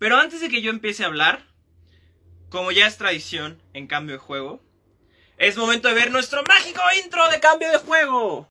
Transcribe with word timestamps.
Pero 0.00 0.16
antes 0.16 0.40
de 0.40 0.48
que 0.48 0.62
yo 0.62 0.70
empiece 0.70 1.04
a 1.04 1.08
hablar, 1.08 1.44
como 2.48 2.72
ya 2.72 2.86
es 2.86 2.96
tradición 2.96 3.60
en 3.74 3.86
cambio 3.86 4.14
de 4.14 4.18
juego, 4.18 4.62
es 5.36 5.58
momento 5.58 5.88
de 5.88 5.94
ver 5.94 6.10
nuestro 6.10 6.42
mágico 6.42 6.80
intro 7.04 7.28
de 7.28 7.38
cambio 7.38 7.70
de 7.70 7.76
juego. 7.76 8.48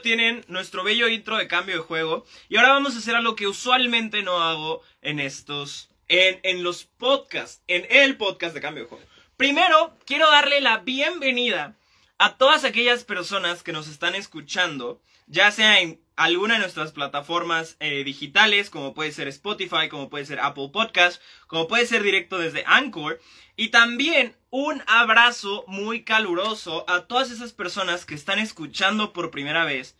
Tienen, 0.00 0.44
nuestro 0.48 0.84
bello 0.84 1.08
intro 1.08 1.36
de 1.36 1.48
cambio 1.48 1.76
de 1.76 1.82
juego. 1.82 2.24
Y 2.48 2.56
ahora 2.56 2.72
vamos 2.72 2.94
a 2.94 2.98
hacer 2.98 3.14
algo 3.14 3.36
que 3.36 3.46
usualmente 3.46 4.22
no 4.22 4.42
hago 4.42 4.82
en 5.02 5.20
estos, 5.20 5.90
en, 6.08 6.40
en 6.42 6.62
los 6.62 6.84
podcasts, 6.84 7.62
en 7.68 7.86
el 7.90 8.16
podcast 8.16 8.54
de 8.54 8.60
cambio 8.60 8.84
de 8.84 8.88
juego. 8.88 9.04
Primero, 9.36 9.96
quiero 10.06 10.30
darle 10.30 10.60
la 10.60 10.78
bienvenida 10.78 11.76
a 12.18 12.36
todas 12.36 12.64
aquellas 12.64 13.04
personas 13.04 13.62
que 13.62 13.72
nos 13.72 13.88
están 13.88 14.14
escuchando, 14.14 15.02
ya 15.26 15.50
sea 15.50 15.80
en 15.80 16.00
alguna 16.16 16.54
de 16.54 16.60
nuestras 16.60 16.92
plataformas 16.92 17.76
eh, 17.78 18.02
digitales, 18.04 18.70
como 18.70 18.94
puede 18.94 19.12
ser 19.12 19.28
Spotify, 19.28 19.88
como 19.90 20.08
puede 20.08 20.24
ser 20.24 20.40
Apple 20.40 20.70
Podcast, 20.72 21.20
como 21.46 21.68
puede 21.68 21.86
ser 21.86 22.02
directo 22.02 22.38
desde 22.38 22.64
Anchor. 22.66 23.20
Y 23.56 23.68
también 23.68 24.34
un 24.58 24.82
abrazo 24.86 25.64
muy 25.66 26.02
caluroso 26.02 26.88
a 26.88 27.02
todas 27.06 27.30
esas 27.30 27.52
personas 27.52 28.06
que 28.06 28.14
están 28.14 28.38
escuchando 28.38 29.12
por 29.12 29.30
primera 29.30 29.66
vez 29.66 29.98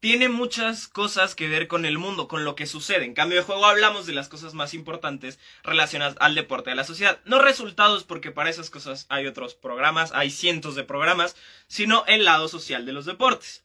tiene 0.00 0.28
muchas 0.28 0.86
cosas 0.86 1.34
que 1.34 1.48
ver 1.48 1.66
con 1.66 1.84
el 1.84 1.98
mundo, 1.98 2.28
con 2.28 2.44
lo 2.44 2.54
que 2.54 2.66
sucede. 2.66 3.04
En 3.04 3.14
cambio 3.14 3.38
de 3.38 3.44
juego 3.44 3.66
hablamos 3.66 4.06
de 4.06 4.12
las 4.12 4.28
cosas 4.28 4.54
más 4.54 4.74
importantes 4.74 5.38
relacionadas 5.64 6.16
al 6.20 6.34
deporte, 6.34 6.70
a 6.70 6.74
la 6.74 6.84
sociedad. 6.84 7.20
No 7.24 7.40
resultados, 7.40 8.04
porque 8.04 8.30
para 8.30 8.50
esas 8.50 8.70
cosas 8.70 9.06
hay 9.08 9.26
otros 9.26 9.54
programas, 9.54 10.12
hay 10.12 10.30
cientos 10.30 10.74
de 10.74 10.84
programas, 10.84 11.36
sino 11.66 12.04
el 12.06 12.24
lado 12.24 12.48
social 12.48 12.86
de 12.86 12.92
los 12.92 13.06
deportes. 13.06 13.64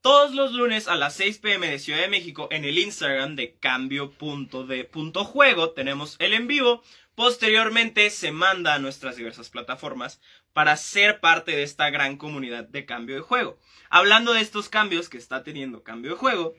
Todos 0.00 0.32
los 0.32 0.52
lunes 0.52 0.86
a 0.86 0.94
las 0.94 1.14
6 1.14 1.38
pm 1.38 1.68
de 1.68 1.80
Ciudad 1.80 2.00
de 2.00 2.08
México 2.08 2.48
en 2.50 2.64
el 2.64 2.78
Instagram 2.78 3.34
de 3.34 3.54
cambio.de.juego 3.54 5.70
tenemos 5.70 6.16
el 6.20 6.34
en 6.34 6.46
vivo. 6.46 6.82
Posteriormente 7.18 8.10
se 8.10 8.30
manda 8.30 8.74
a 8.74 8.78
nuestras 8.78 9.16
diversas 9.16 9.50
plataformas 9.50 10.20
para 10.52 10.76
ser 10.76 11.18
parte 11.18 11.50
de 11.50 11.64
esta 11.64 11.90
gran 11.90 12.16
comunidad 12.16 12.62
de 12.62 12.86
cambio 12.86 13.16
de 13.16 13.22
juego. 13.22 13.58
Hablando 13.90 14.34
de 14.34 14.40
estos 14.40 14.68
cambios 14.68 15.08
que 15.08 15.18
está 15.18 15.42
teniendo 15.42 15.82
cambio 15.82 16.12
de 16.12 16.16
juego, 16.16 16.54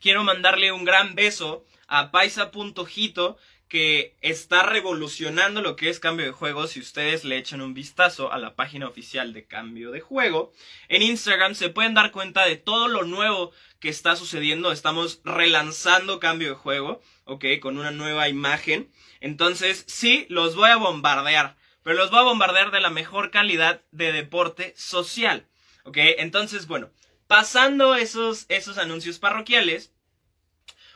quiero 0.00 0.24
mandarle 0.24 0.72
un 0.72 0.84
gran 0.84 1.14
beso 1.14 1.64
a 1.86 2.10
Paisa.jito 2.10 3.38
que 3.68 4.16
está 4.20 4.64
revolucionando 4.64 5.62
lo 5.62 5.76
que 5.76 5.90
es 5.90 6.00
cambio 6.00 6.26
de 6.26 6.32
juego. 6.32 6.66
Si 6.66 6.80
ustedes 6.80 7.22
le 7.24 7.36
echan 7.36 7.60
un 7.60 7.74
vistazo 7.74 8.32
a 8.32 8.38
la 8.38 8.56
página 8.56 8.88
oficial 8.88 9.32
de 9.32 9.46
cambio 9.46 9.92
de 9.92 10.00
juego, 10.00 10.52
en 10.88 11.02
Instagram 11.02 11.54
se 11.54 11.68
pueden 11.68 11.94
dar 11.94 12.10
cuenta 12.10 12.44
de 12.46 12.56
todo 12.56 12.88
lo 12.88 13.04
nuevo 13.04 13.52
que 13.78 13.90
está 13.90 14.16
sucediendo. 14.16 14.72
Estamos 14.72 15.20
relanzando 15.22 16.18
cambio 16.18 16.48
de 16.48 16.54
juego, 16.54 17.00
ok, 17.28 17.44
con 17.60 17.78
una 17.78 17.90
nueva 17.90 18.28
imagen. 18.28 18.90
Entonces, 19.20 19.84
sí, 19.86 20.26
los 20.28 20.56
voy 20.56 20.70
a 20.70 20.76
bombardear, 20.76 21.56
pero 21.82 21.96
los 21.96 22.10
voy 22.10 22.20
a 22.20 22.24
bombardear 22.24 22.70
de 22.70 22.80
la 22.80 22.90
mejor 22.90 23.30
calidad 23.30 23.82
de 23.92 24.12
deporte 24.12 24.74
social. 24.76 25.46
¿Ok? 25.84 25.96
Entonces, 25.98 26.66
bueno, 26.66 26.90
pasando 27.26 27.94
esos, 27.94 28.46
esos 28.48 28.78
anuncios 28.78 29.18
parroquiales, 29.18 29.92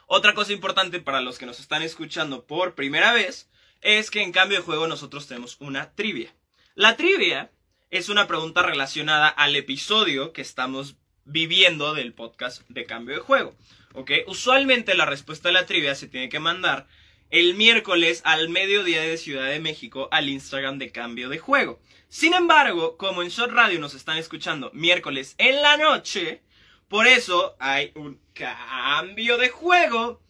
otra 0.06 0.34
cosa 0.34 0.52
importante 0.52 1.00
para 1.00 1.20
los 1.20 1.38
que 1.38 1.46
nos 1.46 1.60
están 1.60 1.82
escuchando 1.82 2.44
por 2.46 2.74
primera 2.74 3.12
vez 3.12 3.48
es 3.80 4.10
que 4.10 4.22
en 4.22 4.32
cambio 4.32 4.58
de 4.58 4.64
juego 4.64 4.86
nosotros 4.86 5.26
tenemos 5.26 5.56
una 5.60 5.92
trivia. 5.94 6.34
La 6.74 6.96
trivia 6.96 7.50
es 7.90 8.08
una 8.08 8.26
pregunta 8.26 8.62
relacionada 8.62 9.28
al 9.28 9.54
episodio 9.54 10.32
que 10.32 10.42
estamos 10.42 10.96
viviendo 11.24 11.94
del 11.94 12.14
podcast 12.14 12.62
de 12.68 12.86
cambio 12.86 13.16
de 13.16 13.20
juego. 13.20 13.54
¿Ok? 13.94 14.10
Usualmente 14.26 14.94
la 14.94 15.06
respuesta 15.06 15.48
a 15.48 15.52
la 15.52 15.66
trivia 15.66 15.94
se 15.94 16.08
tiene 16.08 16.28
que 16.28 16.40
mandar 16.40 16.86
el 17.30 17.54
miércoles 17.54 18.20
al 18.24 18.50
mediodía 18.50 19.00
de 19.00 19.16
Ciudad 19.16 19.48
de 19.48 19.58
México 19.58 20.08
al 20.12 20.28
Instagram 20.28 20.78
de 20.78 20.92
cambio 20.92 21.28
de 21.28 21.38
juego. 21.38 21.80
Sin 22.08 22.34
embargo, 22.34 22.98
como 22.98 23.22
en 23.22 23.30
Shot 23.30 23.50
Radio 23.50 23.80
nos 23.80 23.94
están 23.94 24.18
escuchando 24.18 24.70
miércoles 24.74 25.34
en 25.38 25.62
la 25.62 25.78
noche, 25.78 26.42
por 26.88 27.06
eso 27.06 27.56
hay 27.58 27.90
un 27.94 28.20
cambio 28.34 29.38
de 29.38 29.48
juego. 29.48 30.20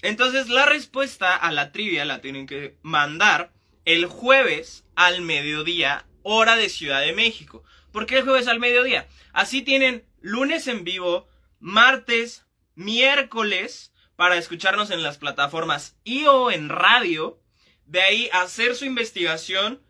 Entonces 0.00 0.48
la 0.48 0.64
respuesta 0.64 1.34
a 1.34 1.50
la 1.50 1.72
trivia 1.72 2.04
la 2.04 2.20
tienen 2.20 2.46
que 2.46 2.76
mandar 2.82 3.52
el 3.84 4.06
jueves 4.06 4.84
al 4.94 5.22
mediodía, 5.22 6.06
hora 6.22 6.54
de 6.54 6.68
Ciudad 6.68 7.00
de 7.00 7.14
México. 7.14 7.64
¿Por 7.90 8.06
qué 8.06 8.18
el 8.18 8.22
jueves 8.22 8.46
al 8.46 8.60
mediodía? 8.60 9.08
Así 9.32 9.62
tienen 9.62 10.04
lunes 10.20 10.68
en 10.68 10.84
vivo, 10.84 11.26
martes, 11.58 12.46
miércoles 12.78 13.92
para 14.16 14.36
escucharnos 14.36 14.90
en 14.90 15.02
las 15.02 15.18
plataformas 15.18 15.96
y 16.04 16.24
o 16.26 16.50
en 16.50 16.68
radio. 16.68 17.40
De 17.84 18.00
ahí 18.00 18.30
hacer 18.32 18.76
su 18.76 18.84
investigación 18.84 19.82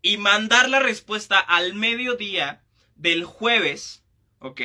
y 0.00 0.16
mandar 0.16 0.68
la 0.68 0.78
respuesta 0.78 1.38
al 1.38 1.74
mediodía 1.74 2.62
del 2.94 3.24
jueves, 3.24 4.04
¿ok? 4.38 4.60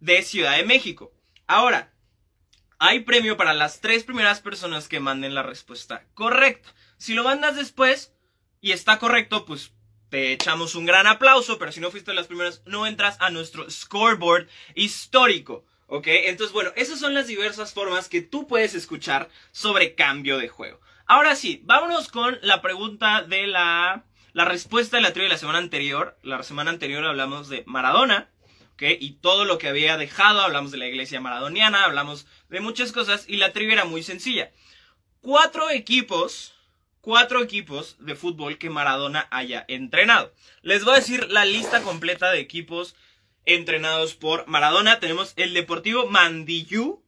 De 0.00 0.22
Ciudad 0.22 0.56
de 0.56 0.64
México. 0.64 1.12
Ahora, 1.46 1.92
hay 2.78 3.00
premio 3.00 3.36
para 3.36 3.54
las 3.54 3.80
tres 3.80 4.04
primeras 4.04 4.40
personas 4.40 4.86
que 4.86 5.00
manden 5.00 5.34
la 5.34 5.42
respuesta 5.42 6.06
correcta. 6.14 6.74
Si 6.98 7.14
lo 7.14 7.24
mandas 7.24 7.56
después 7.56 8.12
y 8.60 8.72
está 8.72 8.98
correcto, 8.98 9.46
pues 9.46 9.72
te 10.10 10.32
echamos 10.32 10.74
un 10.74 10.86
gran 10.86 11.06
aplauso, 11.06 11.58
pero 11.58 11.72
si 11.72 11.80
no 11.80 11.90
fuiste 11.90 12.12
de 12.12 12.16
las 12.16 12.26
primeras, 12.26 12.62
no 12.66 12.86
entras 12.86 13.16
a 13.20 13.30
nuestro 13.30 13.68
scoreboard 13.70 14.48
histórico. 14.74 15.64
¿Ok? 15.86 16.06
Entonces, 16.08 16.52
bueno, 16.52 16.72
esas 16.76 16.98
son 16.98 17.14
las 17.14 17.26
diversas 17.26 17.72
formas 17.72 18.08
que 18.08 18.22
tú 18.22 18.46
puedes 18.46 18.74
escuchar 18.74 19.28
sobre 19.52 19.94
cambio 19.94 20.38
de 20.38 20.48
juego. 20.48 20.80
Ahora 21.06 21.36
sí, 21.36 21.60
vámonos 21.64 22.08
con 22.08 22.38
la 22.42 22.62
pregunta 22.62 23.22
de 23.22 23.46
la 23.46 24.04
la 24.32 24.44
respuesta 24.44 24.98
de 24.98 25.02
la 25.02 25.14
trivia 25.14 25.28
de 25.28 25.34
la 25.34 25.38
semana 25.38 25.58
anterior, 25.58 26.18
la 26.22 26.42
semana 26.42 26.70
anterior 26.70 27.02
hablamos 27.06 27.48
de 27.48 27.64
Maradona, 27.66 28.28
¿ok? 28.74 28.82
Y 29.00 29.12
todo 29.12 29.46
lo 29.46 29.56
que 29.56 29.68
había 29.68 29.96
dejado, 29.96 30.42
hablamos 30.42 30.72
de 30.72 30.76
la 30.76 30.86
iglesia 30.86 31.22
maradoniana, 31.22 31.84
hablamos 31.84 32.26
de 32.50 32.60
muchas 32.60 32.92
cosas 32.92 33.24
y 33.26 33.36
la 33.36 33.54
trivia 33.54 33.72
era 33.72 33.84
muy 33.86 34.02
sencilla. 34.02 34.52
Cuatro 35.22 35.70
equipos 35.70 36.52
cuatro 37.06 37.40
equipos 37.40 37.96
de 38.00 38.16
fútbol 38.16 38.58
que 38.58 38.68
Maradona 38.68 39.28
haya 39.30 39.64
entrenado. 39.68 40.34
Les 40.62 40.84
voy 40.84 40.94
a 40.94 40.96
decir 40.96 41.30
la 41.30 41.44
lista 41.44 41.80
completa 41.82 42.32
de 42.32 42.40
equipos 42.40 42.96
entrenados 43.46 44.14
por 44.14 44.46
Maradona. 44.46 45.00
Tenemos 45.00 45.32
el 45.36 45.54
Deportivo 45.54 46.06
Mandillú 46.06 47.02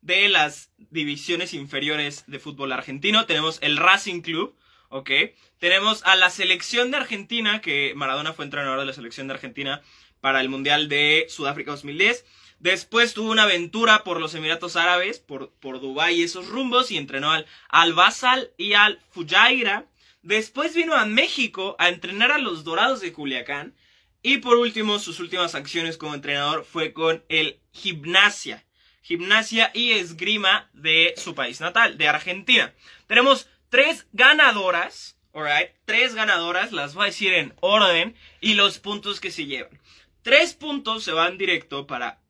de 0.00 0.28
las 0.28 0.70
divisiones 0.90 1.54
inferiores 1.54 2.24
de 2.26 2.38
fútbol 2.38 2.72
argentino. 2.72 3.26
Tenemos 3.26 3.58
el 3.62 3.76
Racing 3.76 4.20
Club, 4.20 4.56
¿ok? 4.90 5.10
Tenemos 5.58 6.04
a 6.04 6.14
la 6.14 6.30
selección 6.30 6.90
de 6.90 6.98
Argentina, 6.98 7.60
que 7.60 7.92
Maradona 7.96 8.32
fue 8.32 8.44
entrenador 8.44 8.78
de 8.78 8.86
la 8.86 8.92
selección 8.92 9.26
de 9.26 9.34
Argentina 9.34 9.82
para 10.20 10.40
el 10.40 10.48
Mundial 10.48 10.88
de 10.88 11.26
Sudáfrica 11.28 11.72
2010. 11.72 12.24
Después 12.60 13.14
tuvo 13.14 13.30
una 13.30 13.44
aventura 13.44 14.02
por 14.02 14.20
los 14.20 14.34
Emiratos 14.34 14.76
Árabes, 14.76 15.20
por, 15.20 15.50
por 15.60 15.80
Dubái 15.80 16.16
y 16.16 16.22
esos 16.24 16.48
rumbos, 16.48 16.90
y 16.90 16.96
entrenó 16.96 17.30
al 17.30 17.46
Al 17.68 17.92
Basal 17.92 18.50
y 18.56 18.72
al 18.74 19.00
Fujairah. 19.10 19.86
Después 20.22 20.74
vino 20.74 20.94
a 20.94 21.06
México 21.06 21.76
a 21.78 21.88
entrenar 21.88 22.32
a 22.32 22.38
los 22.38 22.64
Dorados 22.64 23.00
de 23.00 23.12
Culiacán. 23.12 23.74
Y 24.22 24.38
por 24.38 24.58
último, 24.58 24.98
sus 24.98 25.20
últimas 25.20 25.54
acciones 25.54 25.96
como 25.96 26.14
entrenador 26.14 26.64
fue 26.64 26.92
con 26.92 27.24
el 27.28 27.60
Gimnasia. 27.72 28.64
Gimnasia 29.02 29.70
y 29.72 29.92
Esgrima 29.92 30.68
de 30.74 31.14
su 31.16 31.34
país 31.34 31.60
natal, 31.60 31.96
de 31.96 32.08
Argentina. 32.08 32.74
Tenemos 33.06 33.48
tres 33.70 34.06
ganadoras, 34.12 35.18
alright, 35.32 35.70
tres 35.84 36.14
ganadoras, 36.14 36.72
las 36.72 36.94
voy 36.94 37.04
a 37.04 37.06
decir 37.06 37.32
en 37.32 37.54
orden, 37.60 38.16
y 38.40 38.54
los 38.54 38.78
puntos 38.78 39.20
que 39.20 39.30
se 39.30 39.46
llevan. 39.46 39.80
Tres 40.22 40.52
puntos 40.52 41.04
se 41.04 41.12
van 41.12 41.38
directo 41.38 41.86
para 41.86 42.20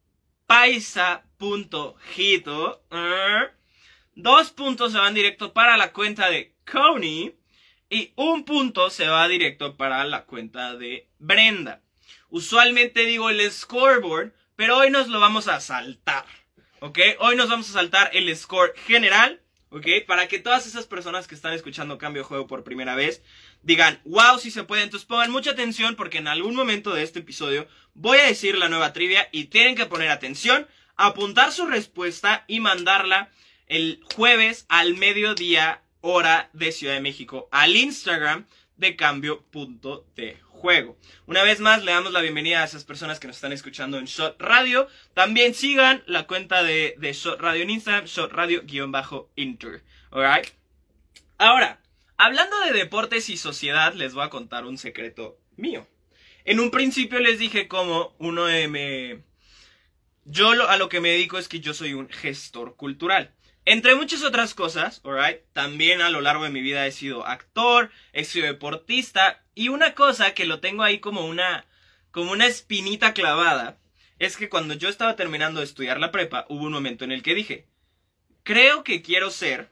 paisa.hito. 0.46 2.00
¿eh? 2.90 3.48
Dos 4.14 4.50
puntos 4.50 4.92
se 4.92 4.98
van 4.98 5.14
directo 5.14 5.52
para 5.52 5.76
la 5.76 5.92
cuenta 5.92 6.30
de 6.30 6.54
Coney. 6.70 7.37
Y 7.90 8.12
un 8.16 8.44
punto 8.44 8.90
se 8.90 9.08
va 9.08 9.28
directo 9.28 9.76
para 9.76 10.04
la 10.04 10.24
cuenta 10.24 10.76
de 10.76 11.08
Brenda. 11.18 11.80
Usualmente 12.28 13.06
digo 13.06 13.30
el 13.30 13.50
scoreboard, 13.50 14.34
pero 14.56 14.76
hoy 14.76 14.90
nos 14.90 15.08
lo 15.08 15.20
vamos 15.20 15.48
a 15.48 15.60
saltar. 15.60 16.26
¿Ok? 16.80 16.98
Hoy 17.20 17.36
nos 17.36 17.48
vamos 17.48 17.70
a 17.70 17.72
saltar 17.72 18.10
el 18.12 18.34
score 18.36 18.74
general. 18.86 19.40
¿Ok? 19.70 19.86
Para 20.06 20.28
que 20.28 20.38
todas 20.38 20.66
esas 20.66 20.86
personas 20.86 21.26
que 21.26 21.34
están 21.34 21.54
escuchando 21.54 21.96
Cambio 21.96 22.22
de 22.22 22.28
Juego 22.28 22.46
por 22.46 22.62
primera 22.62 22.94
vez 22.94 23.22
digan, 23.62 24.00
wow, 24.04 24.38
si 24.38 24.50
se 24.50 24.64
puede. 24.64 24.82
Entonces 24.82 25.06
pongan 25.06 25.30
mucha 25.30 25.52
atención 25.52 25.96
porque 25.96 26.18
en 26.18 26.28
algún 26.28 26.54
momento 26.54 26.92
de 26.92 27.02
este 27.02 27.20
episodio 27.20 27.66
voy 27.94 28.18
a 28.18 28.26
decir 28.26 28.58
la 28.58 28.68
nueva 28.68 28.92
trivia 28.92 29.30
y 29.32 29.44
tienen 29.44 29.76
que 29.76 29.86
poner 29.86 30.10
atención, 30.10 30.66
apuntar 30.96 31.52
su 31.52 31.66
respuesta 31.66 32.44
y 32.48 32.60
mandarla 32.60 33.30
el 33.66 34.00
jueves 34.14 34.66
al 34.68 34.94
mediodía 34.94 35.82
hora 36.10 36.50
de 36.52 36.72
Ciudad 36.72 36.94
de 36.94 37.00
México 37.00 37.48
al 37.50 37.76
Instagram 37.76 38.46
de 38.76 38.96
cambio.de 38.96 40.38
juego. 40.48 40.96
Una 41.26 41.42
vez 41.42 41.60
más, 41.60 41.84
le 41.84 41.92
damos 41.92 42.12
la 42.12 42.20
bienvenida 42.20 42.62
a 42.62 42.64
esas 42.64 42.84
personas 42.84 43.20
que 43.20 43.26
nos 43.26 43.36
están 43.36 43.52
escuchando 43.52 43.98
en 43.98 44.06
Shot 44.06 44.40
Radio. 44.40 44.88
También 45.14 45.54
sigan 45.54 46.02
la 46.06 46.26
cuenta 46.26 46.62
de, 46.62 46.94
de 46.98 47.12
Shot 47.12 47.40
Radio 47.40 47.62
en 47.62 47.70
Instagram, 47.70 48.06
Shot 48.06 48.32
Radio-inter. 48.32 49.82
Alright. 50.10 50.48
Ahora, 51.38 51.80
Hablando 52.20 52.58
de 52.62 52.72
deportes 52.72 53.28
y 53.28 53.36
sociedad, 53.36 53.94
les 53.94 54.12
voy 54.12 54.24
a 54.24 54.28
contar 54.28 54.66
un 54.66 54.76
secreto 54.76 55.38
mío. 55.56 55.86
En 56.44 56.58
un 56.58 56.72
principio 56.72 57.20
les 57.20 57.38
dije 57.38 57.68
como 57.68 58.16
uno 58.18 58.46
de 58.46 58.66
me... 58.66 59.22
Yo 60.24 60.50
a 60.50 60.76
lo 60.78 60.88
que 60.88 61.00
me 61.00 61.10
dedico 61.10 61.38
es 61.38 61.46
que 61.46 61.60
yo 61.60 61.74
soy 61.74 61.94
un 61.94 62.08
gestor 62.08 62.74
cultural. 62.74 63.32
Entre 63.70 63.94
muchas 63.94 64.24
otras 64.24 64.54
cosas, 64.54 65.02
alright, 65.04 65.42
también 65.52 66.00
a 66.00 66.08
lo 66.08 66.22
largo 66.22 66.44
de 66.44 66.48
mi 66.48 66.62
vida 66.62 66.86
he 66.86 66.90
sido 66.90 67.26
actor, 67.26 67.90
he 68.14 68.24
sido 68.24 68.46
deportista 68.46 69.44
y 69.54 69.68
una 69.68 69.94
cosa 69.94 70.32
que 70.32 70.46
lo 70.46 70.60
tengo 70.60 70.84
ahí 70.84 71.00
como 71.00 71.26
una 71.26 71.66
como 72.10 72.32
una 72.32 72.46
espinita 72.46 73.12
clavada 73.12 73.78
es 74.18 74.38
que 74.38 74.48
cuando 74.48 74.72
yo 74.72 74.88
estaba 74.88 75.16
terminando 75.16 75.60
de 75.60 75.66
estudiar 75.66 76.00
la 76.00 76.12
prepa 76.12 76.46
hubo 76.48 76.64
un 76.64 76.72
momento 76.72 77.04
en 77.04 77.12
el 77.12 77.22
que 77.22 77.34
dije, 77.34 77.68
creo 78.42 78.84
que 78.84 79.02
quiero 79.02 79.30
ser 79.30 79.70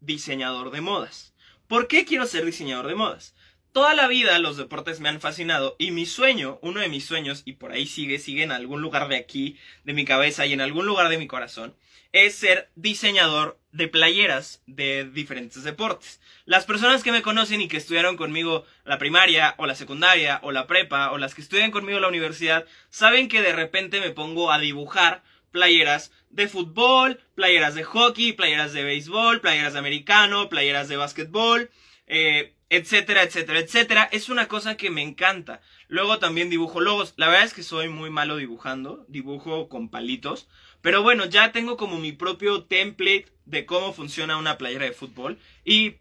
diseñador 0.00 0.70
de 0.70 0.80
modas. 0.80 1.34
¿Por 1.68 1.86
qué 1.86 2.06
quiero 2.06 2.24
ser 2.24 2.46
diseñador 2.46 2.86
de 2.86 2.94
modas? 2.94 3.34
Toda 3.72 3.92
la 3.92 4.08
vida 4.08 4.38
los 4.38 4.56
deportes 4.56 5.00
me 5.00 5.10
han 5.10 5.20
fascinado 5.20 5.76
y 5.78 5.90
mi 5.90 6.06
sueño, 6.06 6.58
uno 6.62 6.80
de 6.80 6.88
mis 6.88 7.04
sueños, 7.04 7.42
y 7.44 7.54
por 7.54 7.72
ahí 7.72 7.84
sigue, 7.84 8.18
sigue 8.18 8.42
en 8.42 8.52
algún 8.52 8.80
lugar 8.80 9.08
de 9.08 9.16
aquí, 9.16 9.58
de 9.84 9.92
mi 9.92 10.06
cabeza 10.06 10.46
y 10.46 10.54
en 10.54 10.62
algún 10.62 10.86
lugar 10.86 11.10
de 11.10 11.18
mi 11.18 11.26
corazón, 11.26 11.76
es 12.14 12.36
ser 12.36 12.70
diseñador 12.76 13.58
de 13.72 13.88
playeras 13.88 14.62
de 14.68 15.04
diferentes 15.04 15.64
deportes. 15.64 16.20
Las 16.44 16.64
personas 16.64 17.02
que 17.02 17.10
me 17.10 17.22
conocen 17.22 17.60
y 17.60 17.66
que 17.66 17.76
estudiaron 17.76 18.16
conmigo 18.16 18.64
la 18.84 18.98
primaria 18.98 19.56
o 19.58 19.66
la 19.66 19.74
secundaria 19.74 20.38
o 20.44 20.52
la 20.52 20.68
prepa 20.68 21.10
o 21.10 21.18
las 21.18 21.34
que 21.34 21.42
estudian 21.42 21.72
conmigo 21.72 21.98
la 21.98 22.06
universidad 22.06 22.66
saben 22.88 23.26
que 23.26 23.42
de 23.42 23.52
repente 23.52 24.00
me 24.00 24.10
pongo 24.10 24.52
a 24.52 24.60
dibujar 24.60 25.24
playeras 25.50 26.12
de 26.30 26.46
fútbol, 26.46 27.20
playeras 27.34 27.74
de 27.74 27.82
hockey, 27.82 28.32
playeras 28.32 28.72
de 28.72 28.84
béisbol, 28.84 29.40
playeras 29.40 29.72
de 29.72 29.80
americano, 29.80 30.48
playeras 30.48 30.88
de 30.88 30.96
básquetbol, 30.96 31.68
eh, 32.06 32.54
etcétera, 32.70 33.24
etcétera, 33.24 33.58
etcétera. 33.58 34.08
Es 34.12 34.28
una 34.28 34.46
cosa 34.46 34.76
que 34.76 34.88
me 34.88 35.02
encanta. 35.02 35.60
Luego 35.88 36.20
también 36.20 36.48
dibujo 36.48 36.80
logos. 36.80 37.14
La 37.16 37.26
verdad 37.26 37.44
es 37.44 37.54
que 37.54 37.64
soy 37.64 37.88
muy 37.88 38.10
malo 38.10 38.36
dibujando, 38.36 39.04
dibujo 39.08 39.68
con 39.68 39.88
palitos. 39.88 40.48
Pero 40.84 41.02
bueno, 41.02 41.24
ya 41.24 41.50
tengo 41.50 41.78
como 41.78 41.98
mi 41.98 42.12
propio 42.12 42.64
template 42.64 43.32
de 43.46 43.64
cómo 43.64 43.94
funciona 43.94 44.36
una 44.36 44.58
playera 44.58 44.84
de 44.84 44.92
fútbol. 44.92 45.38
Y 45.64 45.94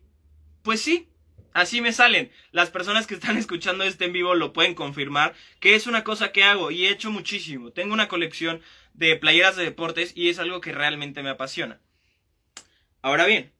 pues 0.62 0.82
sí, 0.82 1.08
así 1.54 1.80
me 1.80 1.94
salen. 1.94 2.34
Las 2.52 2.70
personas 2.70 3.08
que 3.08 3.14
están 3.14 3.38
escuchando 3.38 3.86
este 3.86 4.04
en 4.04 4.12
vivo 4.12 4.36
lo 4.36 4.52
pueden 4.52 4.76
confirmar 4.76 5.36
que 5.62 5.76
es 5.76 5.88
una 5.88 6.04
cosa 6.04 6.34
que 6.34 6.44
hago 6.44 6.70
y 6.70 6.86
he 6.86 6.90
hecho 6.90 7.12
muchísimo. 7.12 7.72
Tengo 7.72 7.94
una 7.94 8.10
colección 8.10 8.62
de 8.94 9.16
playeras 9.16 9.56
de 9.56 9.64
deportes 9.64 10.12
y 10.18 10.28
es 10.28 10.38
algo 10.38 10.60
que 10.60 10.74
realmente 10.74 11.24
me 11.24 11.30
apasiona. 11.30 11.80
Ahora 13.02 13.26
bien, 13.26 13.54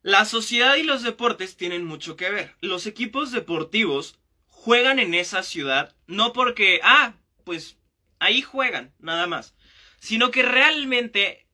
la 0.00 0.24
sociedad 0.24 0.76
y 0.76 0.84
los 0.84 1.02
deportes 1.02 1.58
tienen 1.58 1.84
mucho 1.84 2.16
que 2.16 2.30
ver. 2.30 2.54
Los 2.62 2.86
equipos 2.86 3.30
deportivos 3.30 4.18
juegan 4.46 4.98
en 5.00 5.12
esa 5.12 5.42
ciudad 5.42 5.94
no 6.06 6.32
porque, 6.32 6.80
ah, 6.82 7.12
pues 7.44 7.76
ahí 8.20 8.40
juegan, 8.40 8.94
nada 9.00 9.26
más, 9.26 9.54
sino 10.04 10.30
que 10.30 10.42
realmente, 10.42 11.46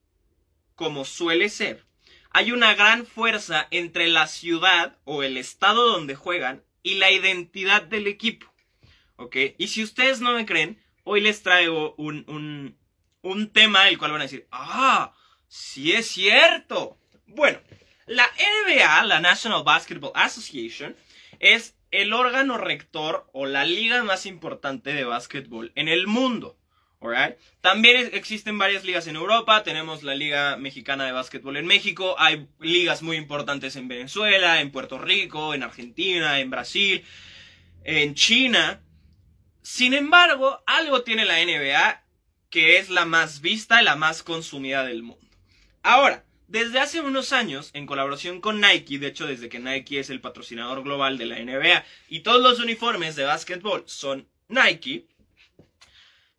como 0.74 1.04
suele 1.04 1.48
ser, 1.50 1.84
hay 2.30 2.50
una 2.50 2.74
gran 2.74 3.06
fuerza 3.06 3.68
entre 3.70 4.08
la 4.08 4.26
ciudad 4.26 4.98
o 5.04 5.22
el 5.22 5.36
estado 5.36 5.86
donde 5.92 6.16
juegan 6.16 6.64
y 6.82 6.96
la 6.96 7.12
identidad 7.12 7.82
del 7.82 8.08
equipo. 8.08 8.52
¿Ok? 9.14 9.36
Y 9.56 9.68
si 9.68 9.84
ustedes 9.84 10.20
no 10.20 10.34
me 10.34 10.46
creen, 10.46 10.82
hoy 11.04 11.20
les 11.20 11.44
traigo 11.44 11.94
un, 11.94 12.74
un, 13.22 13.52
tema 13.52 13.88
el 13.88 13.98
cual 13.98 14.10
van 14.10 14.22
a 14.22 14.24
decir, 14.24 14.48
ah, 14.50 15.14
sí 15.46 15.92
es 15.92 16.08
cierto. 16.08 16.98
Bueno, 17.28 17.60
la 18.06 18.28
NBA, 18.66 19.04
la 19.04 19.20
National 19.20 19.62
Basketball 19.62 20.10
Association, 20.16 20.96
es 21.38 21.76
el 21.92 22.12
órgano 22.12 22.58
rector 22.58 23.30
o 23.32 23.46
la 23.46 23.64
liga 23.64 24.02
más 24.02 24.26
importante 24.26 24.92
de 24.92 25.04
básquetbol 25.04 25.70
en 25.76 25.86
el 25.86 26.08
mundo. 26.08 26.59
Alright. 27.02 27.38
También 27.62 28.10
existen 28.12 28.58
varias 28.58 28.84
ligas 28.84 29.06
en 29.06 29.16
Europa. 29.16 29.62
Tenemos 29.62 30.02
la 30.02 30.14
Liga 30.14 30.56
Mexicana 30.58 31.06
de 31.06 31.12
Básquetbol 31.12 31.56
en 31.56 31.66
México. 31.66 32.14
Hay 32.18 32.46
ligas 32.58 33.02
muy 33.02 33.16
importantes 33.16 33.74
en 33.76 33.88
Venezuela, 33.88 34.60
en 34.60 34.70
Puerto 34.70 34.98
Rico, 34.98 35.54
en 35.54 35.62
Argentina, 35.62 36.40
en 36.40 36.50
Brasil, 36.50 37.02
en 37.84 38.14
China. 38.14 38.82
Sin 39.62 39.94
embargo, 39.94 40.62
algo 40.66 41.02
tiene 41.02 41.24
la 41.24 41.42
NBA 41.42 42.02
que 42.50 42.78
es 42.78 42.90
la 42.90 43.06
más 43.06 43.40
vista 43.40 43.80
y 43.80 43.84
la 43.84 43.96
más 43.96 44.22
consumida 44.22 44.84
del 44.84 45.02
mundo. 45.02 45.26
Ahora, 45.82 46.24
desde 46.48 46.80
hace 46.80 47.00
unos 47.00 47.32
años, 47.32 47.70
en 47.74 47.86
colaboración 47.86 48.40
con 48.40 48.60
Nike, 48.60 48.98
de 48.98 49.06
hecho 49.06 49.26
desde 49.26 49.48
que 49.48 49.60
Nike 49.60 50.00
es 50.00 50.10
el 50.10 50.20
patrocinador 50.20 50.82
global 50.82 51.16
de 51.16 51.26
la 51.26 51.38
NBA 51.38 51.84
y 52.08 52.20
todos 52.20 52.42
los 52.42 52.58
uniformes 52.58 53.14
de 53.14 53.24
básquetbol 53.24 53.84
son 53.86 54.28
Nike, 54.48 55.06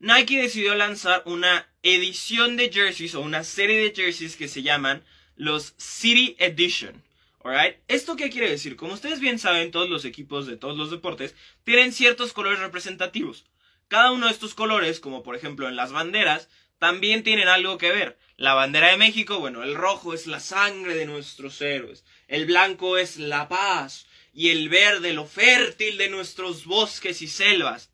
Nike 0.03 0.41
decidió 0.41 0.73
lanzar 0.73 1.21
una 1.25 1.69
edición 1.83 2.57
de 2.57 2.71
jerseys 2.71 3.13
o 3.13 3.21
una 3.21 3.43
serie 3.43 3.77
de 3.77 3.93
jerseys 3.93 4.35
que 4.35 4.47
se 4.47 4.63
llaman 4.63 5.03
los 5.35 5.75
City 5.77 6.35
Edition. 6.39 7.03
Alright, 7.43 7.77
¿esto 7.87 8.15
qué 8.15 8.31
quiere 8.31 8.49
decir? 8.49 8.77
Como 8.77 8.95
ustedes 8.95 9.19
bien 9.19 9.37
saben, 9.37 9.69
todos 9.69 9.91
los 9.91 10.03
equipos 10.03 10.47
de 10.47 10.57
todos 10.57 10.75
los 10.75 10.89
deportes 10.89 11.35
tienen 11.65 11.93
ciertos 11.93 12.33
colores 12.33 12.57
representativos. 12.61 13.45
Cada 13.89 14.11
uno 14.11 14.25
de 14.25 14.31
estos 14.31 14.55
colores, 14.55 14.99
como 14.99 15.21
por 15.21 15.35
ejemplo 15.35 15.69
en 15.69 15.75
las 15.75 15.91
banderas, 15.91 16.49
también 16.79 17.21
tienen 17.21 17.47
algo 17.47 17.77
que 17.77 17.91
ver. 17.91 18.17
La 18.37 18.55
bandera 18.55 18.89
de 18.89 18.97
México, 18.97 19.37
bueno, 19.37 19.61
el 19.61 19.75
rojo 19.75 20.15
es 20.15 20.25
la 20.25 20.39
sangre 20.39 20.95
de 20.95 21.05
nuestros 21.05 21.61
héroes, 21.61 22.05
el 22.27 22.47
blanco 22.47 22.97
es 22.97 23.17
la 23.17 23.47
paz 23.47 24.07
y 24.33 24.49
el 24.49 24.67
verde 24.67 25.13
lo 25.13 25.27
fértil 25.27 25.99
de 25.99 26.09
nuestros 26.09 26.65
bosques 26.65 27.21
y 27.21 27.27
selvas, 27.27 27.90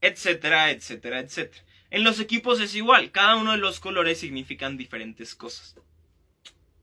etcétera, 0.00 0.70
etcétera, 0.70 1.20
etcétera. 1.20 1.64
En 1.90 2.04
los 2.04 2.20
equipos 2.20 2.60
es 2.60 2.74
igual, 2.74 3.10
cada 3.10 3.36
uno 3.36 3.52
de 3.52 3.58
los 3.58 3.80
colores 3.80 4.18
significan 4.18 4.76
diferentes 4.76 5.34
cosas. 5.34 5.74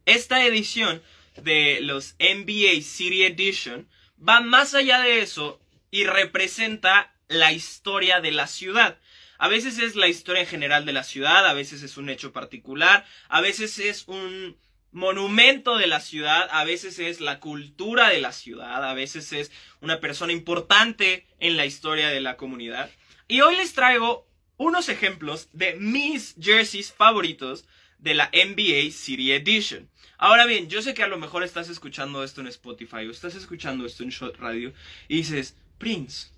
Esta 0.06 0.46
edición 0.46 1.02
de 1.42 1.80
los 1.82 2.16
NBA 2.20 2.82
City 2.82 3.24
Edition 3.24 3.88
va 4.28 4.42
más 4.42 4.74
allá 4.74 5.02
de 5.02 5.22
eso 5.22 5.60
y 5.92 6.06
representa 6.06 7.14
la 7.28 7.52
historia 7.54 8.20
de 8.22 8.32
la 8.32 8.48
ciudad. 8.48 8.98
A 9.38 9.48
veces 9.48 9.80
es 9.80 9.96
la 9.96 10.08
historia 10.08 10.42
en 10.42 10.48
general 10.48 10.86
de 10.86 10.94
la 10.94 11.04
ciudad, 11.04 11.46
a 11.46 11.54
veces 11.54 11.84
es 11.84 11.98
un 11.98 12.10
hecho 12.10 12.34
particular, 12.34 13.06
a 13.30 13.42
veces 13.42 13.78
es 13.80 14.08
un 14.08 14.58
monumento 14.92 15.78
de 15.78 15.88
la 15.88 16.00
ciudad, 16.00 16.48
a 16.52 16.64
veces 16.64 17.00
es 17.00 17.20
la 17.20 17.40
cultura 17.40 18.10
de 18.10 18.22
la 18.22 18.32
ciudad, 18.32 18.84
a 18.84 18.94
veces 18.94 19.32
es 19.34 19.52
una 19.82 20.00
persona 20.00 20.34
importante 20.34 21.28
en 21.40 21.58
la 21.58 21.66
historia 21.66 22.10
de 22.10 22.22
la 22.22 22.38
comunidad. 22.38 22.90
Y 23.28 23.42
hoy 23.42 23.56
les 23.56 23.74
traigo 23.74 24.28
unos 24.58 24.90
ejemplos 24.90 25.50
de 25.54 25.76
mis 25.76 26.36
jerseys 26.40 26.92
favoritos 26.92 27.66
de 28.00 28.16
la 28.16 28.32
NBA 28.34 28.92
City 28.92 29.32
Edition. 29.32 29.90
Ahora 30.18 30.46
bien, 30.46 30.68
yo 30.68 30.82
sé 30.82 30.94
que 30.94 31.04
a 31.04 31.08
lo 31.08 31.18
mejor 31.18 31.44
estás 31.44 31.70
escuchando 31.70 32.24
esto 32.24 32.42
en 32.42 32.48
Spotify 32.48 33.08
o 33.08 33.12
estás 33.12 33.36
escuchando 33.36 33.86
esto 33.86 34.04
en 34.04 34.10
Shot 34.10 34.38
Radio 34.38 34.74
y 35.08 35.18
dices, 35.18 35.56
Prince, 35.78 36.30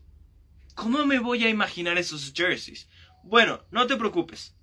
¿cómo 0.75 1.05
me 1.05 1.19
voy 1.19 1.45
a 1.45 1.49
imaginar 1.49 1.97
esos 1.97 2.33
jerseys? 2.35 2.89
Bueno, 3.23 3.63
no 3.71 3.87
te 3.87 3.95
preocupes. 3.95 4.53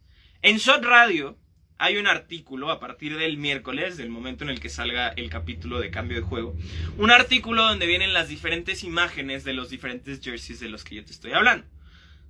En 0.43 0.59
Shot 0.59 0.85
Radio 0.85 1.39
hay 1.79 1.97
un 1.97 2.07
artículo 2.07 2.71
a 2.71 2.81
partir 2.81 3.17
del 3.17 3.37
miércoles, 3.37 3.97
del 3.97 4.09
momento 4.09 4.45
en 4.45 4.51
el 4.51 4.61
que 4.61 4.69
salga 4.69 5.09
el 5.09 5.31
capítulo 5.31 5.81
de 5.81 5.91
cambio 5.91 6.17
de 6.17 6.23
juego, 6.23 6.57
un 6.97 7.11
artículo 7.11 7.63
donde 7.63 7.87
vienen 7.87 8.13
las 8.13 8.29
diferentes 8.29 8.83
imágenes 8.85 9.45
de 9.45 9.53
los 9.53 9.71
diferentes 9.71 10.21
jerseys 10.21 10.61
de 10.61 10.69
los 10.69 10.85
que 10.85 10.97
yo 10.97 11.05
te 11.05 11.13
estoy 11.13 11.33
hablando. 11.33 11.67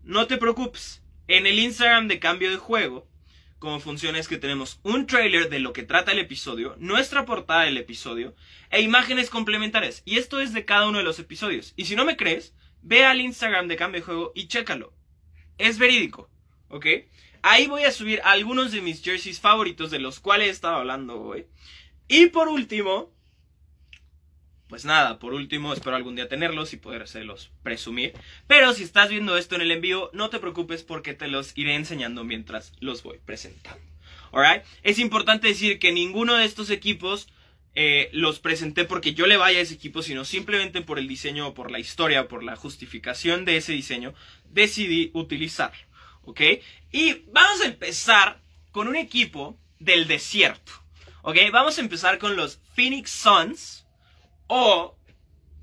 No 0.04 0.26
te 0.26 0.36
preocupes, 0.36 1.02
en 1.28 1.46
el 1.46 1.58
Instagram 1.58 2.08
de 2.08 2.18
cambio 2.18 2.50
de 2.50 2.56
juego 2.56 3.08
como 3.58 3.80
funciona 3.80 4.18
es 4.18 4.28
que 4.28 4.36
tenemos 4.36 4.80
un 4.82 5.06
trailer 5.06 5.48
de 5.48 5.60
lo 5.60 5.72
que 5.72 5.82
trata 5.82 6.12
el 6.12 6.18
episodio, 6.18 6.76
nuestra 6.78 7.24
portada 7.24 7.62
del 7.62 7.78
episodio 7.78 8.34
e 8.70 8.82
imágenes 8.82 9.30
complementarias. 9.30 10.02
Y 10.04 10.18
esto 10.18 10.40
es 10.40 10.52
de 10.52 10.64
cada 10.64 10.86
uno 10.86 10.98
de 10.98 11.04
los 11.04 11.18
episodios. 11.18 11.72
Y 11.76 11.86
si 11.86 11.96
no 11.96 12.04
me 12.04 12.16
crees, 12.16 12.54
ve 12.82 13.04
al 13.04 13.20
Instagram 13.20 13.66
de 13.66 13.76
Cambio 13.76 14.00
de 14.00 14.04
Juego 14.04 14.32
y 14.34 14.48
chécalo. 14.48 14.92
Es 15.58 15.78
verídico, 15.78 16.28
¿ok? 16.68 16.86
Ahí 17.48 17.68
voy 17.68 17.84
a 17.84 17.92
subir 17.92 18.20
algunos 18.24 18.72
de 18.72 18.80
mis 18.80 19.00
jerseys 19.04 19.38
favoritos 19.38 19.92
de 19.92 20.00
los 20.00 20.18
cuales 20.18 20.48
he 20.48 20.50
estado 20.50 20.78
hablando 20.78 21.22
hoy. 21.22 21.46
Y 22.08 22.26
por 22.26 22.48
último, 22.48 23.14
pues 24.68 24.84
nada, 24.84 25.20
por 25.20 25.32
último, 25.32 25.72
espero 25.72 25.94
algún 25.94 26.16
día 26.16 26.28
tenerlos 26.28 26.72
y 26.72 26.76
podérselos 26.76 27.52
presumir. 27.62 28.14
Pero 28.48 28.74
si 28.74 28.82
estás 28.82 29.10
viendo 29.10 29.36
esto 29.36 29.54
en 29.54 29.60
el 29.60 29.70
envío, 29.70 30.10
no 30.12 30.28
te 30.28 30.40
preocupes 30.40 30.82
porque 30.82 31.14
te 31.14 31.28
los 31.28 31.56
iré 31.56 31.76
enseñando 31.76 32.24
mientras 32.24 32.72
los 32.80 33.04
voy 33.04 33.20
presentando. 33.24 33.80
Alright? 34.32 34.64
Es 34.82 34.98
importante 34.98 35.46
decir 35.46 35.78
que 35.78 35.92
ninguno 35.92 36.34
de 36.34 36.46
estos 36.46 36.68
equipos 36.70 37.28
eh, 37.76 38.10
los 38.12 38.40
presenté 38.40 38.86
porque 38.86 39.14
yo 39.14 39.28
le 39.28 39.36
vaya 39.36 39.60
a 39.60 39.62
ese 39.62 39.74
equipo, 39.74 40.02
sino 40.02 40.24
simplemente 40.24 40.82
por 40.82 40.98
el 40.98 41.06
diseño 41.06 41.46
o 41.46 41.54
por 41.54 41.70
la 41.70 41.78
historia 41.78 42.22
o 42.22 42.28
por 42.28 42.42
la 42.42 42.56
justificación 42.56 43.44
de 43.44 43.58
ese 43.58 43.72
diseño, 43.72 44.14
decidí 44.50 45.12
utilizarlo. 45.14 45.86
¿Ok? 46.26 46.40
Y 46.92 47.25
vamos 47.33 47.62
a 47.62 47.66
empezar 47.66 48.42
con 48.73 48.88
un 48.88 48.97
equipo 48.97 49.59
del 49.78 50.06
desierto. 50.06 50.73
¿Ok? 51.23 51.37
Vamos 51.52 51.78
a 51.78 51.80
empezar 51.80 52.18
con 52.18 52.37
los 52.37 52.61
Phoenix 52.75 53.11
Suns 53.11 53.87
o, 54.49 54.99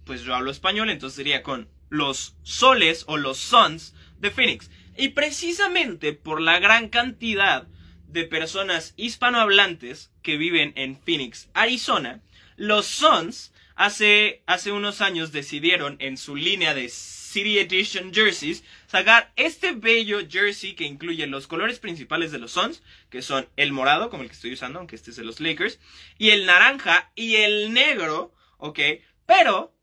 pues 0.05 0.23
yo 0.23 0.33
hablo 0.33 0.51
español, 0.51 0.89
entonces 0.89 1.17
sería 1.17 1.43
con 1.43 1.69
los 1.89 2.35
soles 2.43 3.03
o 3.07 3.17
los 3.17 3.37
Suns 3.37 3.93
de 4.17 4.31
Phoenix. 4.31 4.71
Y 4.97 5.09
precisamente 5.09 6.13
por 6.13 6.41
la 6.41 6.59
gran 6.59 6.89
cantidad 6.89 7.67
de 8.07 8.23
personas 8.25 8.93
hispanohablantes 8.95 10.11
que 10.21 10.37
viven 10.37 10.73
en 10.75 10.99
Phoenix, 10.99 11.49
Arizona, 11.53 12.21
los 12.55 12.85
Suns 12.85 13.53
hace, 13.75 14.43
hace 14.45 14.71
unos 14.71 15.01
años 15.01 15.31
decidieron 15.31 15.97
en 15.99 16.17
su 16.17 16.35
línea 16.35 16.73
de 16.73 16.89
City 16.89 17.59
Edition 17.59 18.13
jerseys 18.13 18.63
sacar 18.93 19.33
este 19.37 19.71
bello 19.71 20.19
jersey 20.29 20.75
que 20.75 20.83
incluye 20.83 21.25
los 21.25 21.47
colores 21.47 21.79
principales 21.79 22.31
de 22.31 22.37
los 22.37 22.51
Suns, 22.51 22.83
que 23.09 23.23
son 23.23 23.49
el 23.57 23.71
morado, 23.71 24.11
como 24.11 24.21
el 24.21 24.29
que 24.29 24.35
estoy 24.35 24.53
usando, 24.53 24.77
aunque 24.77 24.95
este 24.95 25.09
es 25.09 25.15
de 25.15 25.23
los 25.23 25.39
Lakers, 25.39 25.79
y 26.19 26.29
el 26.29 26.45
naranja 26.45 27.11
y 27.15 27.37
el 27.37 27.73
negro, 27.73 28.35
¿ok? 28.59 28.79
Pero 29.25 29.73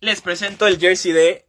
les 0.00 0.20
presento 0.20 0.66
el 0.66 0.78
jersey 0.78 1.12
de 1.12 1.46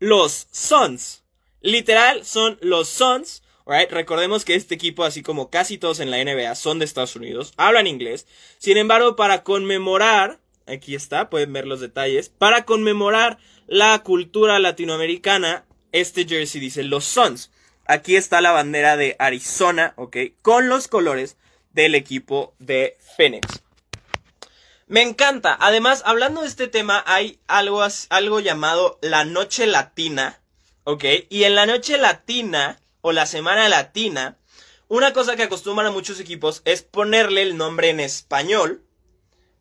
los 0.00 0.48
Suns. 0.50 1.22
Literal, 1.60 2.24
son 2.24 2.58
los 2.60 2.88
Suns. 2.88 3.44
Right? 3.66 3.92
Recordemos 3.92 4.44
que 4.44 4.56
este 4.56 4.74
equipo, 4.74 5.04
así 5.04 5.22
como 5.22 5.48
casi 5.48 5.78
todos 5.78 6.00
en 6.00 6.10
la 6.10 6.24
NBA, 6.24 6.56
son 6.56 6.80
de 6.80 6.84
Estados 6.84 7.14
Unidos, 7.14 7.52
hablan 7.56 7.86
inglés. 7.86 8.26
Sin 8.58 8.78
embargo, 8.78 9.14
para 9.14 9.44
conmemorar, 9.44 10.40
aquí 10.66 10.94
está, 10.94 11.30
pueden 11.30 11.52
ver 11.52 11.66
los 11.66 11.80
detalles, 11.80 12.28
para 12.28 12.64
conmemorar 12.64 13.38
la 13.66 13.98
cultura 14.02 14.58
latinoamericana, 14.58 15.64
este 15.92 16.26
jersey 16.26 16.60
dice 16.60 16.82
los 16.82 17.04
Suns. 17.04 17.50
Aquí 17.86 18.16
está 18.16 18.40
la 18.40 18.50
bandera 18.50 18.96
de 18.96 19.16
Arizona, 19.18 19.94
¿ok? 19.96 20.16
Con 20.42 20.68
los 20.68 20.88
colores 20.88 21.36
del 21.72 21.94
equipo 21.94 22.54
de 22.58 22.98
Phoenix. 23.16 23.62
Me 24.88 25.02
encanta. 25.02 25.56
Además, 25.60 26.02
hablando 26.04 26.42
de 26.42 26.48
este 26.48 26.68
tema, 26.68 27.02
hay 27.06 27.40
algo, 27.48 27.84
algo 28.10 28.40
llamado 28.40 28.98
la 29.02 29.24
noche 29.24 29.66
latina. 29.66 30.40
¿Ok? 30.84 31.04
Y 31.28 31.42
en 31.42 31.56
la 31.56 31.66
noche 31.66 31.98
latina, 31.98 32.78
o 33.00 33.10
la 33.10 33.26
semana 33.26 33.68
latina, 33.68 34.38
una 34.86 35.12
cosa 35.12 35.34
que 35.34 35.42
acostumbran 35.42 35.88
a 35.88 35.90
muchos 35.90 36.20
equipos 36.20 36.62
es 36.64 36.82
ponerle 36.82 37.42
el 37.42 37.56
nombre 37.56 37.90
en 37.90 37.98
español 37.98 38.85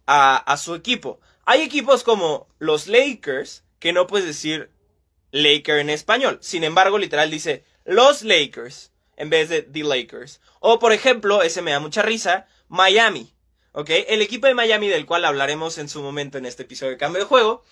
a, 0.08 0.58
su 0.58 0.76
equipo. 0.76 1.20
Hay 1.46 1.62
equipos 1.62 2.04
como 2.04 2.48
los 2.60 2.88
Lakers, 2.88 3.64
que 3.80 3.94
no 3.94 4.08
puedes 4.08 4.26
decir 4.26 4.72
Laker 5.32 5.80
en 5.80 5.90
español. 5.90 6.40
Sin 6.42 6.64
embargo, 6.64 6.98
literal 6.98 7.30
dice 7.30 7.64
los 7.84 8.24
Lakers 8.24 8.92
en 9.18 9.30
vez 9.30 9.50
de 9.50 9.62
The 9.62 9.84
Lakers. 9.84 10.42
O 10.60 10.80
por 10.80 10.92
ejemplo, 10.92 11.44
ese 11.44 11.62
me 11.62 11.72
da 11.72 11.80
mucha 11.80 12.02
risa, 12.02 12.48
Miami. 12.68 13.34
¿ok? 13.74 13.90
El 14.08 14.22
equipo 14.22 14.48
de 14.48 14.54
Miami, 14.54 14.88
del 14.88 15.06
cual 15.06 15.26
hablaremos 15.26 15.78
en 15.78 15.90
su 15.90 16.02
momento 16.02 16.38
en 16.38 16.46
este 16.46 16.64
episodio 16.64 16.92
de 16.92 16.98
cambio 16.98 17.22
de 17.22 17.28
juego, 17.28 17.64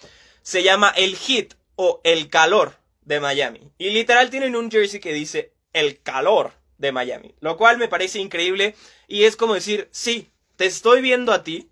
se 0.42 0.64
llama 0.64 0.94
el 0.96 1.16
Heat 1.16 1.56
o 1.76 2.02
el 2.04 2.30
calor 2.30 2.76
de 3.02 3.20
Miami. 3.20 3.72
Y 3.78 3.90
literal 3.90 4.30
tienen 4.30 4.56
un 4.56 4.70
jersey 4.70 5.00
que 5.00 5.14
dice 5.14 5.54
el 5.72 6.02
calor 6.02 6.52
de 6.78 6.92
Miami, 6.92 7.34
lo 7.40 7.58
cual 7.58 7.78
me 7.78 7.88
parece 7.88 8.20
increíble 8.20 8.76
y 9.08 9.24
es 9.24 9.36
como 9.36 9.54
decir, 9.54 9.90
sí, 9.92 10.30
te 10.56 10.66
estoy 10.66 11.02
viendo 11.02 11.32
a 11.32 11.44
ti, 11.44 11.70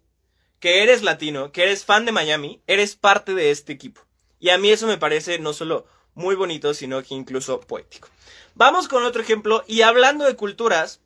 que 0.62 0.84
eres 0.84 1.02
latino, 1.02 1.52
que 1.52 1.64
eres 1.64 1.84
fan 1.84 2.06
de 2.06 2.14
Miami, 2.14 2.62
eres 2.68 2.96
parte 2.96 3.34
de 3.34 3.52
este 3.52 3.74
equipo. 3.74 4.02
Y 4.40 4.50
a 4.50 4.58
mí 4.58 4.72
eso 4.72 4.88
me 4.88 4.98
parece 4.98 5.40
no 5.40 5.52
solo 5.52 5.86
muy 6.14 6.36
bonito, 6.36 6.74
sino 6.74 7.04
que 7.04 7.16
incluso 7.16 7.60
poético. 7.60 8.08
Vamos 8.56 8.88
con 8.88 9.04
otro 9.04 9.22
ejemplo 9.22 9.64
y 9.68 9.82
hablando 9.82 10.24
de 10.24 10.38
culturas, 10.38 11.02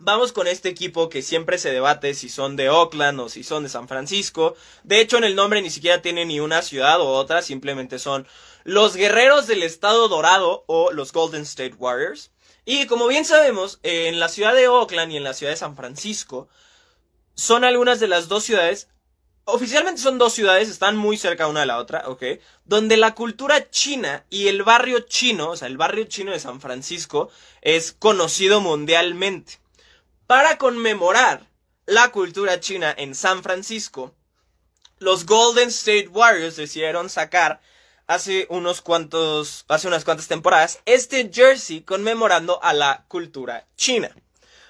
Vamos 0.00 0.32
con 0.32 0.48
este 0.48 0.68
equipo 0.68 1.08
que 1.08 1.22
siempre 1.22 1.56
se 1.56 1.70
debate 1.70 2.14
si 2.14 2.28
son 2.28 2.56
de 2.56 2.68
Oakland 2.68 3.20
o 3.20 3.28
si 3.28 3.44
son 3.44 3.62
de 3.62 3.68
San 3.68 3.88
Francisco. 3.88 4.56
De 4.82 5.00
hecho, 5.00 5.16
en 5.16 5.24
el 5.24 5.36
nombre 5.36 5.62
ni 5.62 5.70
siquiera 5.70 6.02
tiene 6.02 6.26
ni 6.26 6.40
una 6.40 6.62
ciudad 6.62 7.00
o 7.00 7.12
otra, 7.12 7.42
simplemente 7.42 7.98
son 7.98 8.26
los 8.64 8.96
guerreros 8.96 9.46
del 9.46 9.62
estado 9.62 10.08
dorado 10.08 10.64
o 10.66 10.90
los 10.92 11.12
Golden 11.12 11.42
State 11.42 11.76
Warriors. 11.78 12.32
Y 12.64 12.86
como 12.86 13.06
bien 13.06 13.24
sabemos, 13.24 13.78
en 13.82 14.18
la 14.18 14.28
ciudad 14.28 14.54
de 14.54 14.68
Oakland 14.68 15.12
y 15.12 15.16
en 15.16 15.24
la 15.24 15.32
ciudad 15.32 15.52
de 15.52 15.58
San 15.58 15.76
Francisco 15.76 16.48
son 17.34 17.64
algunas 17.64 18.00
de 18.00 18.08
las 18.08 18.28
dos 18.28 18.44
ciudades, 18.44 18.88
oficialmente 19.44 20.00
son 20.00 20.18
dos 20.18 20.32
ciudades, 20.32 20.68
están 20.68 20.96
muy 20.96 21.16
cerca 21.16 21.46
una 21.46 21.60
de 21.60 21.66
la 21.66 21.78
otra, 21.78 22.04
¿ok? 22.08 22.22
Donde 22.64 22.96
la 22.96 23.14
cultura 23.14 23.70
china 23.70 24.24
y 24.30 24.48
el 24.48 24.62
barrio 24.62 25.00
chino, 25.00 25.50
o 25.50 25.56
sea, 25.56 25.68
el 25.68 25.76
barrio 25.76 26.04
chino 26.04 26.32
de 26.32 26.40
San 26.40 26.60
Francisco, 26.60 27.30
es 27.60 27.92
conocido 27.92 28.60
mundialmente. 28.60 29.58
Para 30.26 30.56
conmemorar 30.58 31.48
la 31.86 32.10
cultura 32.10 32.60
china 32.60 32.94
en 32.96 33.14
San 33.14 33.42
Francisco, 33.42 34.14
los 34.98 35.26
Golden 35.26 35.68
State 35.68 36.08
Warriors 36.08 36.56
decidieron 36.56 37.10
sacar 37.10 37.60
hace 38.06 38.46
unos 38.48 38.80
cuantos, 38.80 39.64
hace 39.68 39.88
unas 39.88 40.04
cuantas 40.04 40.28
temporadas, 40.28 40.80
este 40.86 41.30
jersey 41.32 41.82
conmemorando 41.82 42.62
a 42.62 42.72
la 42.72 43.04
cultura 43.08 43.66
china. 43.76 44.14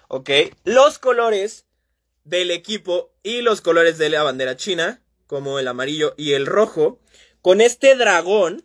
¿Ok? 0.09 0.31
Los 0.65 0.99
colores 0.99 1.65
del 2.25 2.51
equipo 2.51 3.13
y 3.23 3.43
los 3.43 3.61
colores 3.61 3.99
de 3.99 4.09
la 4.09 4.23
bandera 4.23 4.57
china, 4.57 5.03
como 5.27 5.59
el 5.59 5.69
amarillo 5.69 6.15
y 6.17 6.33
el 6.33 6.47
rojo, 6.47 7.01
con 7.43 7.61
este 7.61 7.95
dragón 7.97 8.65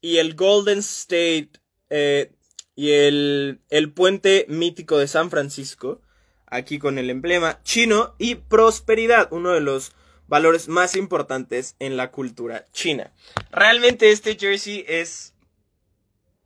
y 0.00 0.18
el 0.18 0.34
Golden 0.34 0.78
State 0.78 1.50
eh, 1.90 2.32
y 2.76 2.92
el, 2.92 3.60
el 3.70 3.92
puente 3.92 4.46
mítico 4.48 4.98
de 4.98 5.08
San 5.08 5.30
Francisco, 5.30 6.00
aquí 6.46 6.78
con 6.78 6.98
el 6.98 7.10
emblema 7.10 7.60
chino 7.62 8.14
y 8.18 8.36
prosperidad, 8.36 9.28
uno 9.32 9.50
de 9.50 9.60
los 9.60 9.92
valores 10.26 10.68
más 10.68 10.96
importantes 10.96 11.76
en 11.78 11.96
la 11.96 12.10
cultura 12.10 12.64
china. 12.72 13.12
Realmente 13.50 14.10
este 14.10 14.36
jersey 14.36 14.84
es 14.88 15.34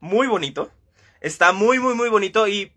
muy 0.01 0.27
bonito, 0.27 0.71
está 1.21 1.53
muy 1.53 1.79
muy 1.79 1.95
muy 1.95 2.09
bonito 2.09 2.49
y 2.49 2.73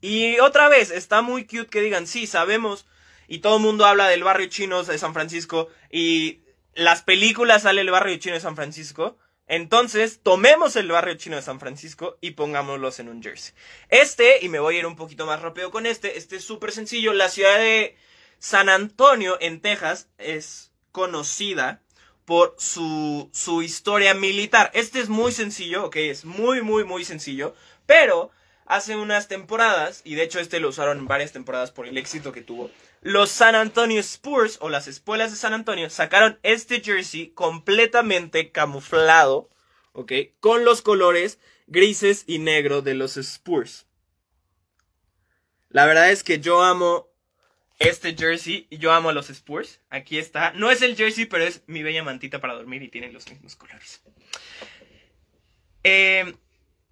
y 0.00 0.38
otra 0.40 0.68
vez 0.68 0.90
está 0.90 1.22
muy 1.22 1.44
cute 1.44 1.66
que 1.66 1.80
digan, 1.80 2.06
sí, 2.06 2.26
sabemos 2.26 2.86
y 3.28 3.38
todo 3.38 3.56
el 3.56 3.62
mundo 3.62 3.86
habla 3.86 4.08
del 4.08 4.24
barrio 4.24 4.48
chino 4.48 4.82
de 4.82 4.98
San 4.98 5.14
Francisco 5.14 5.68
y 5.90 6.40
las 6.74 7.02
películas 7.02 7.62
sale 7.62 7.80
el 7.80 7.90
barrio 7.90 8.16
chino 8.18 8.34
de 8.34 8.40
San 8.40 8.56
Francisco. 8.56 9.18
Entonces, 9.46 10.20
tomemos 10.22 10.76
el 10.76 10.88
barrio 10.88 11.14
chino 11.14 11.36
de 11.36 11.42
San 11.42 11.60
Francisco 11.60 12.18
y 12.20 12.32
pongámoslos 12.32 12.98
en 13.00 13.08
un 13.08 13.22
jersey. 13.22 13.52
Este, 13.88 14.44
y 14.44 14.48
me 14.48 14.60
voy 14.60 14.76
a 14.76 14.78
ir 14.80 14.86
un 14.86 14.96
poquito 14.96 15.26
más 15.26 15.42
rápido 15.42 15.70
con 15.70 15.86
este, 15.86 16.18
este 16.18 16.36
es 16.36 16.44
súper 16.44 16.72
sencillo. 16.72 17.12
La 17.12 17.28
ciudad 17.28 17.58
de 17.58 17.96
San 18.38 18.68
Antonio, 18.68 19.36
en 19.40 19.60
Texas, 19.60 20.08
es 20.18 20.72
conocida 20.92 21.82
por 22.24 22.54
su, 22.58 23.28
su 23.32 23.62
historia 23.62 24.14
militar. 24.14 24.70
Este 24.72 25.00
es 25.00 25.08
muy 25.08 25.32
sencillo, 25.32 25.86
ok, 25.86 25.96
es 25.96 26.24
muy, 26.24 26.62
muy, 26.62 26.84
muy 26.84 27.04
sencillo, 27.04 27.54
pero 27.86 28.30
hace 28.70 28.94
unas 28.96 29.26
temporadas, 29.26 30.00
y 30.04 30.14
de 30.14 30.22
hecho 30.22 30.38
este 30.38 30.60
lo 30.60 30.68
usaron 30.68 30.98
en 30.98 31.06
varias 31.06 31.32
temporadas 31.32 31.72
por 31.72 31.86
el 31.86 31.98
éxito 31.98 32.32
que 32.32 32.40
tuvo, 32.40 32.70
los 33.02 33.30
San 33.30 33.56
Antonio 33.56 33.98
Spurs 34.00 34.58
o 34.60 34.68
las 34.68 34.86
espuelas 34.86 35.32
de 35.32 35.36
San 35.36 35.54
Antonio 35.54 35.90
sacaron 35.90 36.38
este 36.44 36.80
jersey 36.80 37.30
completamente 37.30 38.52
camuflado, 38.52 39.50
¿ok? 39.92 40.12
Con 40.38 40.64
los 40.64 40.82
colores 40.82 41.40
grises 41.66 42.24
y 42.28 42.38
negro 42.38 42.80
de 42.80 42.94
los 42.94 43.16
Spurs. 43.16 43.86
La 45.68 45.84
verdad 45.86 46.10
es 46.10 46.22
que 46.22 46.38
yo 46.38 46.62
amo 46.62 47.08
este 47.80 48.14
jersey 48.14 48.68
y 48.70 48.78
yo 48.78 48.92
amo 48.92 49.08
a 49.08 49.12
los 49.12 49.30
Spurs. 49.30 49.80
Aquí 49.88 50.18
está. 50.18 50.52
No 50.52 50.70
es 50.70 50.82
el 50.82 50.96
jersey, 50.96 51.26
pero 51.26 51.44
es 51.44 51.62
mi 51.66 51.82
bella 51.82 52.04
mantita 52.04 52.40
para 52.40 52.54
dormir 52.54 52.82
y 52.82 52.88
tiene 52.88 53.10
los 53.10 53.28
mismos 53.28 53.56
colores. 53.56 54.02
Eh, 55.82 56.34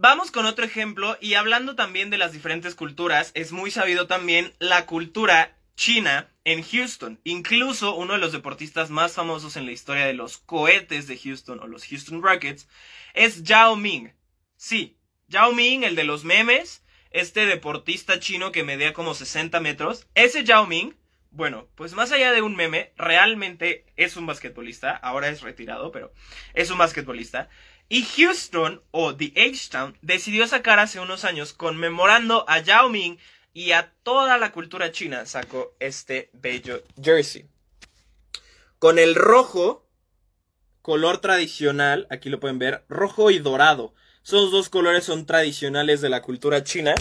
Vamos 0.01 0.31
con 0.31 0.47
otro 0.47 0.65
ejemplo 0.65 1.19
y 1.21 1.35
hablando 1.35 1.75
también 1.75 2.09
de 2.09 2.19
las 2.19 2.33
diferentes 2.33 2.77
culturas, 2.77 3.33
es 3.35 3.51
muy 3.51 3.73
sabido 3.73 4.07
también 4.07 4.55
la 4.61 4.87
cultura 4.87 5.59
china 5.75 6.29
en 6.45 6.63
Houston. 6.63 7.19
Incluso 7.25 7.97
uno 7.97 8.13
de 8.13 8.21
los 8.21 8.31
deportistas 8.31 8.91
más 8.91 9.15
famosos 9.15 9.57
en 9.57 9.67
la 9.67 9.73
historia 9.73 10.07
de 10.07 10.13
los 10.15 10.39
cohetes 10.39 11.09
de 11.09 11.19
Houston 11.19 11.59
o 11.59 11.67
los 11.67 11.85
Houston 11.85 12.23
Rockets 12.23 12.69
es 13.13 13.43
Yao 13.43 13.75
Ming. 13.75 14.13
Sí, 14.57 14.97
Yao 15.27 15.53
Ming, 15.53 15.83
el 15.83 15.97
de 15.97 16.05
los 16.05 16.23
memes, 16.23 16.85
este 17.11 17.47
deportista 17.47 18.21
chino 18.21 18.53
que 18.53 18.63
medía 18.63 18.93
como 18.93 19.15
60 19.15 19.59
metros. 19.59 20.07
Ese 20.15 20.45
Yao 20.45 20.65
Ming, 20.69 20.95
bueno, 21.33 21.67
pues 21.75 21.95
más 21.95 22.13
allá 22.13 22.31
de 22.31 22.41
un 22.41 22.55
meme, 22.55 22.93
realmente 22.97 23.85
es 23.97 24.17
un 24.17 24.27
basquetbolista. 24.27 24.93
Ahora 24.97 25.29
es 25.29 25.43
retirado, 25.43 25.91
pero 25.91 26.13
es 26.55 26.71
un 26.71 26.79
basquetbolista. 26.79 27.49
Y 27.89 28.05
Houston, 28.05 28.83
o 28.91 29.17
The 29.17 29.33
H-Town, 29.35 29.97
decidió 30.03 30.47
sacar 30.47 30.79
hace 30.79 31.01
unos 31.01 31.25
años, 31.25 31.55
conmemorando 31.55 32.45
a 32.49 32.59
Yao 32.59 32.91
Ming 32.91 33.19
y 33.55 33.73
a 33.73 33.93
toda 34.03 34.37
la 34.39 34.53
cultura 34.53 34.93
china, 34.93 35.25
sacó 35.25 35.75
este 35.81 36.31
bello 36.35 36.83
jersey. 37.03 37.47
Con 38.79 38.99
el 38.99 39.15
rojo, 39.15 39.89
color 40.83 41.19
tradicional, 41.19 42.07
aquí 42.11 42.29
lo 42.29 42.41
pueden 42.41 42.59
ver, 42.59 42.85
rojo 42.89 43.31
y 43.31 43.39
dorado. 43.39 43.95
Esos 44.23 44.53
dos 44.53 44.69
colores 44.69 45.05
son 45.05 45.25
tradicionales 45.25 46.01
de 46.01 46.11
la 46.11 46.23
cultura 46.23 46.63
china. 46.63 46.95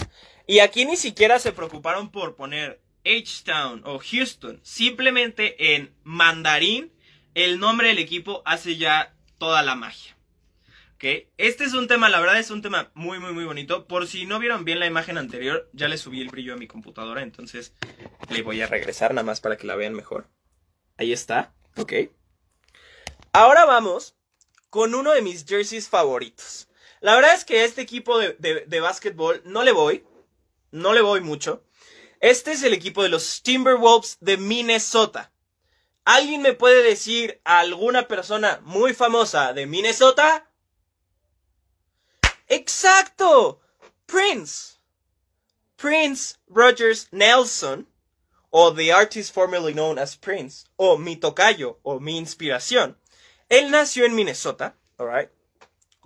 Y 0.46 0.60
aquí 0.60 0.86
ni 0.86 0.96
siquiera 0.96 1.38
se 1.38 1.52
preocuparon 1.52 2.10
por 2.10 2.34
poner 2.34 2.80
H-Town 3.04 3.82
o 3.84 4.00
Houston. 4.00 4.60
Simplemente 4.62 5.74
en 5.76 5.94
mandarín, 6.02 6.90
el 7.34 7.60
nombre 7.60 7.88
del 7.88 7.98
equipo 7.98 8.42
hace 8.46 8.76
ya 8.76 9.14
toda 9.38 9.62
la 9.62 9.74
magia. 9.74 10.17
Este 11.00 11.64
es 11.64 11.74
un 11.74 11.86
tema, 11.86 12.08
la 12.08 12.18
verdad 12.18 12.40
es 12.40 12.50
un 12.50 12.60
tema 12.60 12.90
muy, 12.94 13.20
muy, 13.20 13.32
muy 13.32 13.44
bonito. 13.44 13.86
Por 13.86 14.08
si 14.08 14.26
no 14.26 14.38
vieron 14.38 14.64
bien 14.64 14.80
la 14.80 14.86
imagen 14.86 15.16
anterior, 15.16 15.70
ya 15.72 15.86
le 15.86 15.96
subí 15.96 16.20
el 16.20 16.28
brillo 16.28 16.54
a 16.54 16.56
mi 16.56 16.66
computadora, 16.66 17.22
entonces 17.22 17.72
le 18.30 18.42
voy 18.42 18.60
a 18.62 18.66
regresar 18.66 19.14
nada 19.14 19.24
más 19.24 19.40
para 19.40 19.56
que 19.56 19.66
la 19.66 19.76
vean 19.76 19.94
mejor. 19.94 20.28
Ahí 20.96 21.12
está, 21.12 21.54
ok. 21.76 21.92
Ahora 23.32 23.64
vamos 23.64 24.16
con 24.70 24.94
uno 24.94 25.12
de 25.12 25.22
mis 25.22 25.46
jerseys 25.46 25.88
favoritos. 25.88 26.68
La 27.00 27.14
verdad 27.14 27.34
es 27.34 27.44
que 27.44 27.60
a 27.60 27.64
este 27.64 27.80
equipo 27.80 28.18
de, 28.18 28.34
de, 28.40 28.64
de 28.66 28.80
básquetbol 28.80 29.40
no 29.44 29.62
le 29.62 29.70
voy, 29.70 30.04
no 30.72 30.94
le 30.94 31.00
voy 31.00 31.20
mucho. 31.20 31.62
Este 32.20 32.50
es 32.50 32.64
el 32.64 32.74
equipo 32.74 33.04
de 33.04 33.08
los 33.08 33.44
Timberwolves 33.44 34.18
de 34.20 34.36
Minnesota. 34.36 35.32
¿Alguien 36.04 36.42
me 36.42 36.54
puede 36.54 36.82
decir 36.82 37.40
a 37.44 37.60
alguna 37.60 38.08
persona 38.08 38.60
muy 38.64 38.94
famosa 38.94 39.52
de 39.52 39.66
Minnesota? 39.66 40.47
¡Exacto! 42.48 43.60
Prince. 44.06 44.78
Prince 45.76 46.36
Rogers 46.48 47.08
Nelson, 47.12 47.86
o 48.50 48.72
the 48.72 48.90
artist 48.90 49.32
formerly 49.32 49.74
known 49.74 49.98
as 49.98 50.16
Prince, 50.16 50.66
o 50.76 50.98
mi 50.98 51.16
tocayo, 51.16 51.78
o 51.82 52.00
mi 52.00 52.16
inspiración. 52.16 52.96
Él 53.48 53.70
nació 53.70 54.04
en 54.04 54.14
Minnesota, 54.14 54.76
alright. 54.98 55.30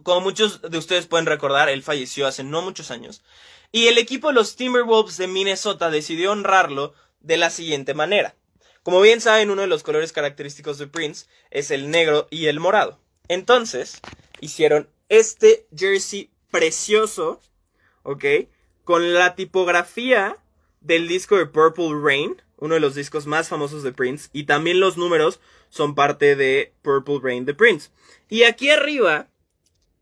Como 0.03 0.21
muchos 0.21 0.61
de 0.63 0.79
ustedes 0.79 1.07
pueden 1.07 1.27
recordar, 1.27 1.69
él 1.69 1.83
falleció 1.83 2.27
hace 2.27 2.43
no 2.43 2.61
muchos 2.61 2.91
años. 2.91 3.23
Y 3.71 3.87
el 3.87 3.99
equipo 3.99 4.29
de 4.29 4.35
los 4.35 4.57
Timberwolves 4.57 5.17
de 5.17 5.29
Minnesota 5.29 5.91
decidió 5.91 6.33
honrarlo 6.33 6.93
de 7.21 7.37
la 7.37 7.51
siguiente 7.51 7.95
manera. 7.95 8.35
Como 8.83 9.01
bien 9.01 9.21
saben, 9.21 9.51
uno 9.51 9.63
de 9.63 9.69
los 9.69 9.85
colores 9.85 10.13
característicos 10.13 10.79
de 10.79 10.89
Prince 10.89 11.27
es 11.51 11.71
el 11.71 11.91
negro 11.91 12.27
y 12.31 12.47
el 12.47 12.59
morado. 12.59 12.99
Entonces, 13.29 14.01
hicieron 14.41 14.91
este 15.09 15.69
jersey 15.75 16.32
precioso, 16.53 17.41
¿ok? 18.05 18.25
Con 18.85 19.13
la 19.15 19.35
tipografía 19.35 20.37
del 20.81 21.09
disco 21.09 21.37
de 21.37 21.47
Purple 21.47 21.99
Rain, 22.01 22.41
uno 22.59 22.75
de 22.75 22.81
los 22.81 22.95
discos 22.95 23.27
más 23.27 23.49
famosos 23.49 23.83
de 23.83 23.93
Prince, 23.93 24.31
y 24.33 24.45
también 24.45 24.79
los 24.79 24.97
números 24.97 25.41
son 25.69 25.97
parte 25.97 26.37
de 26.37 26.73
Purple 26.83 27.19
Rain 27.21 27.45
de 27.45 27.55
Prince. 27.55 27.91
Y 28.29 28.45
aquí 28.45 28.71
arriba, 28.71 29.29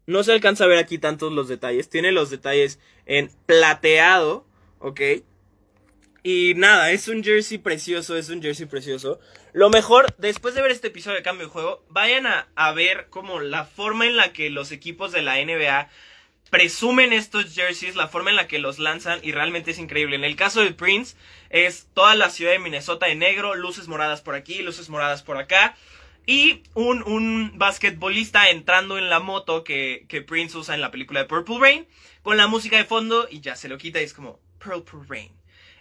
no 0.06 0.22
se 0.22 0.32
alcanza 0.32 0.64
a 0.64 0.66
ver 0.66 0.78
aquí 0.78 0.98
tantos 0.98 1.32
los 1.32 1.48
detalles, 1.48 1.88
tiene 1.88 2.12
los 2.12 2.28
detalles 2.28 2.78
en 3.06 3.30
plateado, 3.46 4.44
¿ok? 4.80 5.00
Y 6.22 6.54
nada, 6.56 6.90
es 6.90 7.08
un 7.08 7.24
jersey 7.24 7.58
precioso, 7.58 8.16
es 8.16 8.28
un 8.28 8.42
jersey 8.42 8.66
precioso. 8.66 9.20
Lo 9.52 9.70
mejor, 9.70 10.14
después 10.18 10.54
de 10.54 10.62
ver 10.62 10.70
este 10.70 10.88
episodio 10.88 11.16
de 11.16 11.22
cambio 11.22 11.46
de 11.46 11.52
juego, 11.52 11.82
vayan 11.88 12.26
a, 12.26 12.48
a 12.56 12.72
ver 12.72 13.06
como 13.08 13.40
la 13.40 13.64
forma 13.64 14.06
en 14.06 14.16
la 14.16 14.32
que 14.32 14.50
los 14.50 14.70
equipos 14.70 15.12
de 15.12 15.22
la 15.22 15.36
NBA 15.36 15.88
presumen 16.50 17.12
estos 17.12 17.54
jerseys, 17.54 17.96
la 17.96 18.08
forma 18.08 18.30
en 18.30 18.36
la 18.36 18.48
que 18.48 18.58
los 18.58 18.78
lanzan 18.78 19.20
y 19.22 19.32
realmente 19.32 19.70
es 19.70 19.78
increíble. 19.78 20.16
En 20.16 20.24
el 20.24 20.36
caso 20.36 20.60
de 20.60 20.72
Prince 20.72 21.16
es 21.48 21.88
toda 21.94 22.14
la 22.16 22.30
ciudad 22.30 22.52
de 22.52 22.58
Minnesota 22.58 23.06
de 23.06 23.14
negro, 23.14 23.54
luces 23.54 23.88
moradas 23.88 24.20
por 24.20 24.34
aquí, 24.34 24.62
luces 24.62 24.88
moradas 24.88 25.22
por 25.22 25.36
acá. 25.36 25.76
Y 26.26 26.62
un, 26.74 27.02
un 27.02 27.52
basquetbolista 27.56 28.50
entrando 28.50 28.98
en 28.98 29.08
la 29.08 29.20
moto 29.20 29.64
que, 29.64 30.04
que, 30.08 30.20
Prince 30.22 30.56
usa 30.56 30.74
en 30.74 30.80
la 30.80 30.90
película 30.90 31.20
de 31.20 31.26
Purple 31.26 31.58
Rain, 31.58 31.88
con 32.22 32.36
la 32.36 32.46
música 32.46 32.76
de 32.76 32.84
fondo 32.84 33.26
y 33.30 33.40
ya 33.40 33.56
se 33.56 33.68
lo 33.68 33.78
quita 33.78 34.00
y 34.00 34.04
es 34.04 34.12
como 34.12 34.38
Purple 34.58 35.00
Rain. 35.08 35.32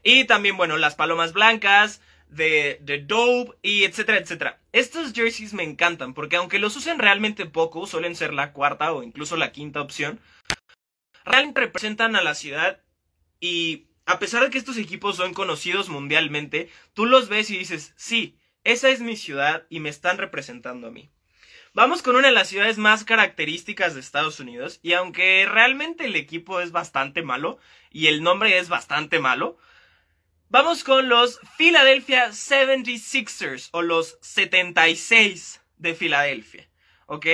Y 0.02 0.24
también, 0.26 0.56
bueno, 0.56 0.78
las 0.78 0.96
palomas 0.96 1.34
blancas, 1.34 2.02
de, 2.30 2.78
de 2.82 3.00
Dope 3.00 3.58
y 3.62 3.84
etcétera, 3.84 4.20
etcétera. 4.20 4.60
Estos 4.72 5.14
jerseys 5.14 5.54
me 5.54 5.64
encantan 5.64 6.14
porque 6.14 6.36
aunque 6.36 6.60
los 6.60 6.76
usen 6.76 7.00
realmente 7.00 7.46
poco, 7.46 7.88
suelen 7.88 8.16
ser 8.16 8.34
la 8.34 8.54
cuarta 8.54 8.94
o 8.94 9.04
incluso 9.04 9.36
la 9.36 9.52
quinta 9.52 9.82
opción, 9.82 10.20
realmente 11.26 11.62
representan 11.62 12.16
a 12.16 12.22
la 12.22 12.36
ciudad 12.36 12.82
y 13.40 13.88
a 14.06 14.20
pesar 14.20 14.44
de 14.44 14.50
que 14.50 14.58
estos 14.58 14.78
equipos 14.78 15.18
son 15.18 15.34
conocidos 15.34 15.90
mundialmente, 15.90 16.70
tú 16.94 17.06
los 17.06 17.30
ves 17.30 17.50
y 17.52 17.58
dices, 17.58 17.94
sí, 17.96 18.38
esa 18.64 18.90
es 18.90 19.02
mi 19.02 19.16
ciudad 19.16 19.66
y 19.70 19.80
me 19.80 19.90
están 19.90 20.18
representando 20.18 20.88
a 20.88 20.92
mí. 20.92 21.12
Vamos 21.74 22.02
con 22.02 22.16
una 22.16 22.30
de 22.30 22.34
las 22.34 22.48
ciudades 22.48 22.80
más 22.80 23.04
características 23.04 23.94
de 23.94 24.00
Estados 24.00 24.40
Unidos 24.40 24.80
y 24.82 24.94
aunque 24.94 25.46
realmente 25.48 26.06
el 26.06 26.16
equipo 26.16 26.60
es 26.60 26.72
bastante 26.72 27.22
malo 27.22 27.60
y 27.92 28.08
el 28.08 28.24
nombre 28.24 28.58
es 28.58 28.70
bastante 28.70 29.20
malo, 29.20 29.58
vamos 30.50 30.84
con 30.84 31.10
los 31.10 31.40
Philadelphia 31.58 32.30
76ers 32.30 33.70
o 33.72 33.84
los 33.84 34.18
76 34.22 35.62
de 35.78 35.94
Filadelfia, 35.94 36.68
¿ok? 37.06 37.28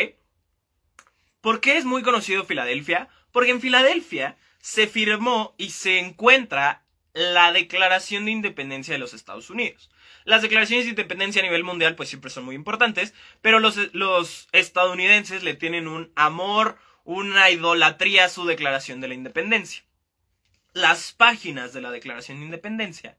¿Por 1.40 1.62
qué 1.62 1.78
es 1.78 1.86
muy 1.86 2.02
conocido 2.02 2.44
Filadelfia? 2.44 3.08
Porque 3.36 3.52
en 3.52 3.60
Filadelfia 3.60 4.38
se 4.62 4.88
firmó 4.88 5.56
y 5.58 5.72
se 5.72 6.00
encuentra 6.00 6.86
la 7.12 7.52
Declaración 7.52 8.24
de 8.24 8.32
Independencia 8.32 8.94
de 8.94 8.98
los 8.98 9.14
Estados 9.14 9.50
Unidos. 9.50 9.90
Las 10.24 10.42
declaraciones 10.42 10.86
de 10.86 10.92
independencia 10.92 11.42
a 11.42 11.44
nivel 11.44 11.66
mundial 11.66 11.98
pues 11.98 12.08
siempre 12.08 12.32
son 12.32 12.46
muy 12.46 12.56
importantes, 12.56 13.14
pero 13.42 13.60
los, 13.60 14.48
estadounidenses 14.54 15.44
le 15.44 15.54
tienen 15.54 15.90
un 15.90 16.14
amor, 16.16 16.78
una 17.04 17.50
idolatría 17.50 18.24
a 18.24 18.30
su 18.30 18.46
declaración 18.46 19.02
de 19.02 19.10
la 19.10 19.16
independencia. 19.16 19.84
Las 20.72 21.12
páginas 21.12 21.74
de 21.74 21.82
la 21.82 21.92
Declaración 21.92 22.40
de 22.40 22.46
Independencia 22.46 23.18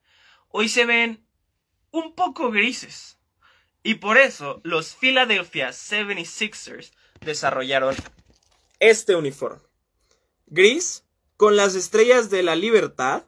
hoy 0.49 0.71
se 0.71 0.87
ven 0.87 1.27
un 1.91 2.15
poco 2.15 2.51
grises. 2.51 3.19
Y 3.83 3.97
por 3.97 4.17
eso 4.17 4.63
los 4.65 4.95
Philadelphia 4.95 5.69
76ers 5.73 6.93
desarrollaron 7.21 7.95
este 8.81 9.15
uniforme 9.15 9.66
gris 10.47 11.05
con 11.37 11.57
las 11.57 11.75
estrellas 11.75 12.31
de 12.31 12.43
la 12.43 12.57
libertad. 12.57 13.25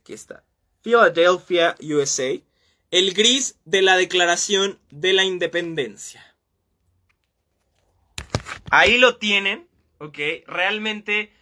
Aquí 0.00 0.12
está. 0.12 0.44
Philadelphia, 0.82 1.76
USA. 1.82 2.40
el 2.90 3.12
gris 3.12 3.56
de 3.64 3.82
la 3.82 3.96
Declaración 3.96 4.78
de 4.90 5.12
la 5.12 5.24
Independencia. 5.24 6.24
Ahí 8.70 8.98
lo 8.98 9.16
tienen, 9.16 9.66
¿ok? 9.98 10.18
Realmente, 10.46 11.32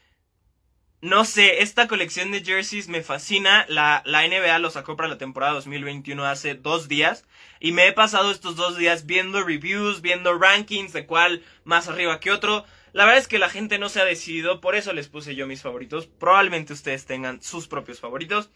no 1.00 1.24
sé, 1.24 1.62
esta 1.62 1.86
colección 1.86 2.32
de 2.32 2.42
jerseys 2.44 2.88
me 2.88 3.02
fascina. 3.02 3.66
La, 3.68 4.02
la 4.06 4.26
NBA 4.26 4.58
lo 4.58 4.70
sacó 4.70 4.96
para 4.96 5.08
la 5.08 5.18
temporada 5.18 5.52
2021 5.54 6.24
hace 6.24 6.54
dos 6.54 6.88
días. 6.88 7.24
Y 7.60 7.72
me 7.72 7.86
he 7.86 7.92
pasado 7.92 8.30
estos 8.30 8.56
dos 8.56 8.76
días 8.76 9.06
viendo 9.06 9.44
reviews, 9.44 10.02
viendo 10.02 10.36
rankings 10.36 10.92
de 10.92 11.06
cuál 11.06 11.44
más 11.64 11.88
arriba 11.88 12.20
que 12.20 12.30
otro. 12.30 12.64
La 12.96 13.04
verdad 13.04 13.20
es 13.20 13.28
que 13.28 13.38
la 13.38 13.50
gente 13.50 13.78
no 13.78 13.90
se 13.90 14.00
ha 14.00 14.06
decidido, 14.06 14.62
por 14.62 14.74
eso 14.74 14.94
les 14.94 15.08
puse 15.08 15.34
yo 15.34 15.46
mis 15.46 15.60
favoritos. 15.60 16.06
Probablemente 16.06 16.72
ustedes 16.72 17.04
tengan 17.04 17.42
sus 17.42 17.68
propios 17.68 18.00
favoritos. 18.00 18.48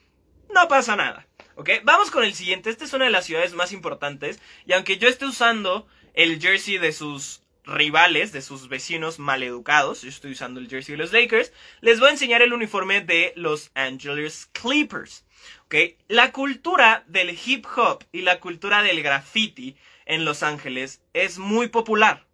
No 0.48 0.66
pasa 0.66 0.96
nada. 0.96 1.28
¿Ok? 1.56 1.68
Vamos 1.84 2.10
con 2.10 2.24
el 2.24 2.32
siguiente. 2.32 2.70
Esta 2.70 2.86
es 2.86 2.94
una 2.94 3.04
de 3.04 3.10
las 3.10 3.26
ciudades 3.26 3.52
más 3.52 3.70
importantes. 3.70 4.40
Y 4.64 4.72
aunque 4.72 4.96
yo 4.96 5.08
esté 5.08 5.26
usando 5.26 5.86
el 6.14 6.40
jersey 6.40 6.78
de 6.78 6.92
sus 6.92 7.42
rivales, 7.66 8.32
de 8.32 8.40
sus 8.40 8.70
vecinos 8.70 9.18
maleducados, 9.18 10.00
yo 10.00 10.08
estoy 10.08 10.32
usando 10.32 10.58
el 10.58 10.70
jersey 10.70 10.94
de 10.94 11.02
los 11.02 11.12
Lakers, 11.12 11.52
les 11.82 12.00
voy 12.00 12.08
a 12.08 12.12
enseñar 12.12 12.40
el 12.40 12.54
uniforme 12.54 13.02
de 13.02 13.34
los 13.36 13.70
Angeles 13.74 14.48
Clippers. 14.52 15.26
¿Ok? 15.66 15.74
La 16.08 16.32
cultura 16.32 17.04
del 17.08 17.38
hip 17.44 17.66
hop 17.76 18.04
y 18.10 18.22
la 18.22 18.40
cultura 18.40 18.82
del 18.82 19.02
graffiti 19.02 19.76
en 20.06 20.24
Los 20.24 20.42
Ángeles 20.42 21.02
es 21.12 21.36
muy 21.36 21.68
popular. 21.68 22.26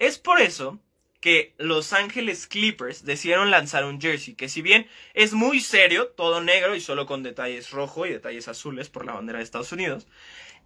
Es 0.00 0.18
por 0.18 0.40
eso 0.40 0.80
que 1.24 1.54
Los 1.56 1.94
Ángeles 1.94 2.46
Clippers 2.46 3.06
decidieron 3.06 3.50
lanzar 3.50 3.86
un 3.86 3.98
jersey 3.98 4.34
que 4.34 4.50
si 4.50 4.60
bien 4.60 4.86
es 5.14 5.32
muy 5.32 5.58
serio, 5.62 6.08
todo 6.08 6.42
negro 6.42 6.74
y 6.74 6.82
solo 6.82 7.06
con 7.06 7.22
detalles 7.22 7.70
rojo 7.70 8.04
y 8.04 8.10
detalles 8.10 8.46
azules 8.46 8.90
por 8.90 9.06
la 9.06 9.14
bandera 9.14 9.38
de 9.38 9.44
Estados 9.44 9.72
Unidos, 9.72 10.06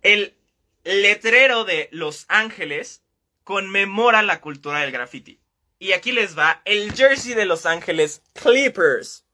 el 0.03 0.35
letrero 0.83 1.65
de 1.65 1.89
Los 1.93 2.25
Ángeles 2.27 3.05
conmemora 3.45 4.23
la 4.23 4.41
cultura 4.41 4.81
del 4.81 4.91
graffiti. 4.91 5.39
Y 5.79 5.93
aquí 5.93 6.11
les 6.11 6.37
va 6.37 6.61
el 6.65 6.93
jersey 6.93 7.35
de 7.35 7.47
Los 7.47 7.65
Ángeles 7.65 8.23
Clippers. 8.33 9.25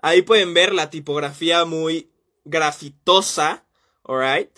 Ahí 0.00 0.20
pueden 0.20 0.52
ver 0.52 0.74
la 0.74 0.90
tipografía 0.90 1.64
muy 1.64 2.10
grafitosa, 2.44 3.64
alright. 4.04 4.50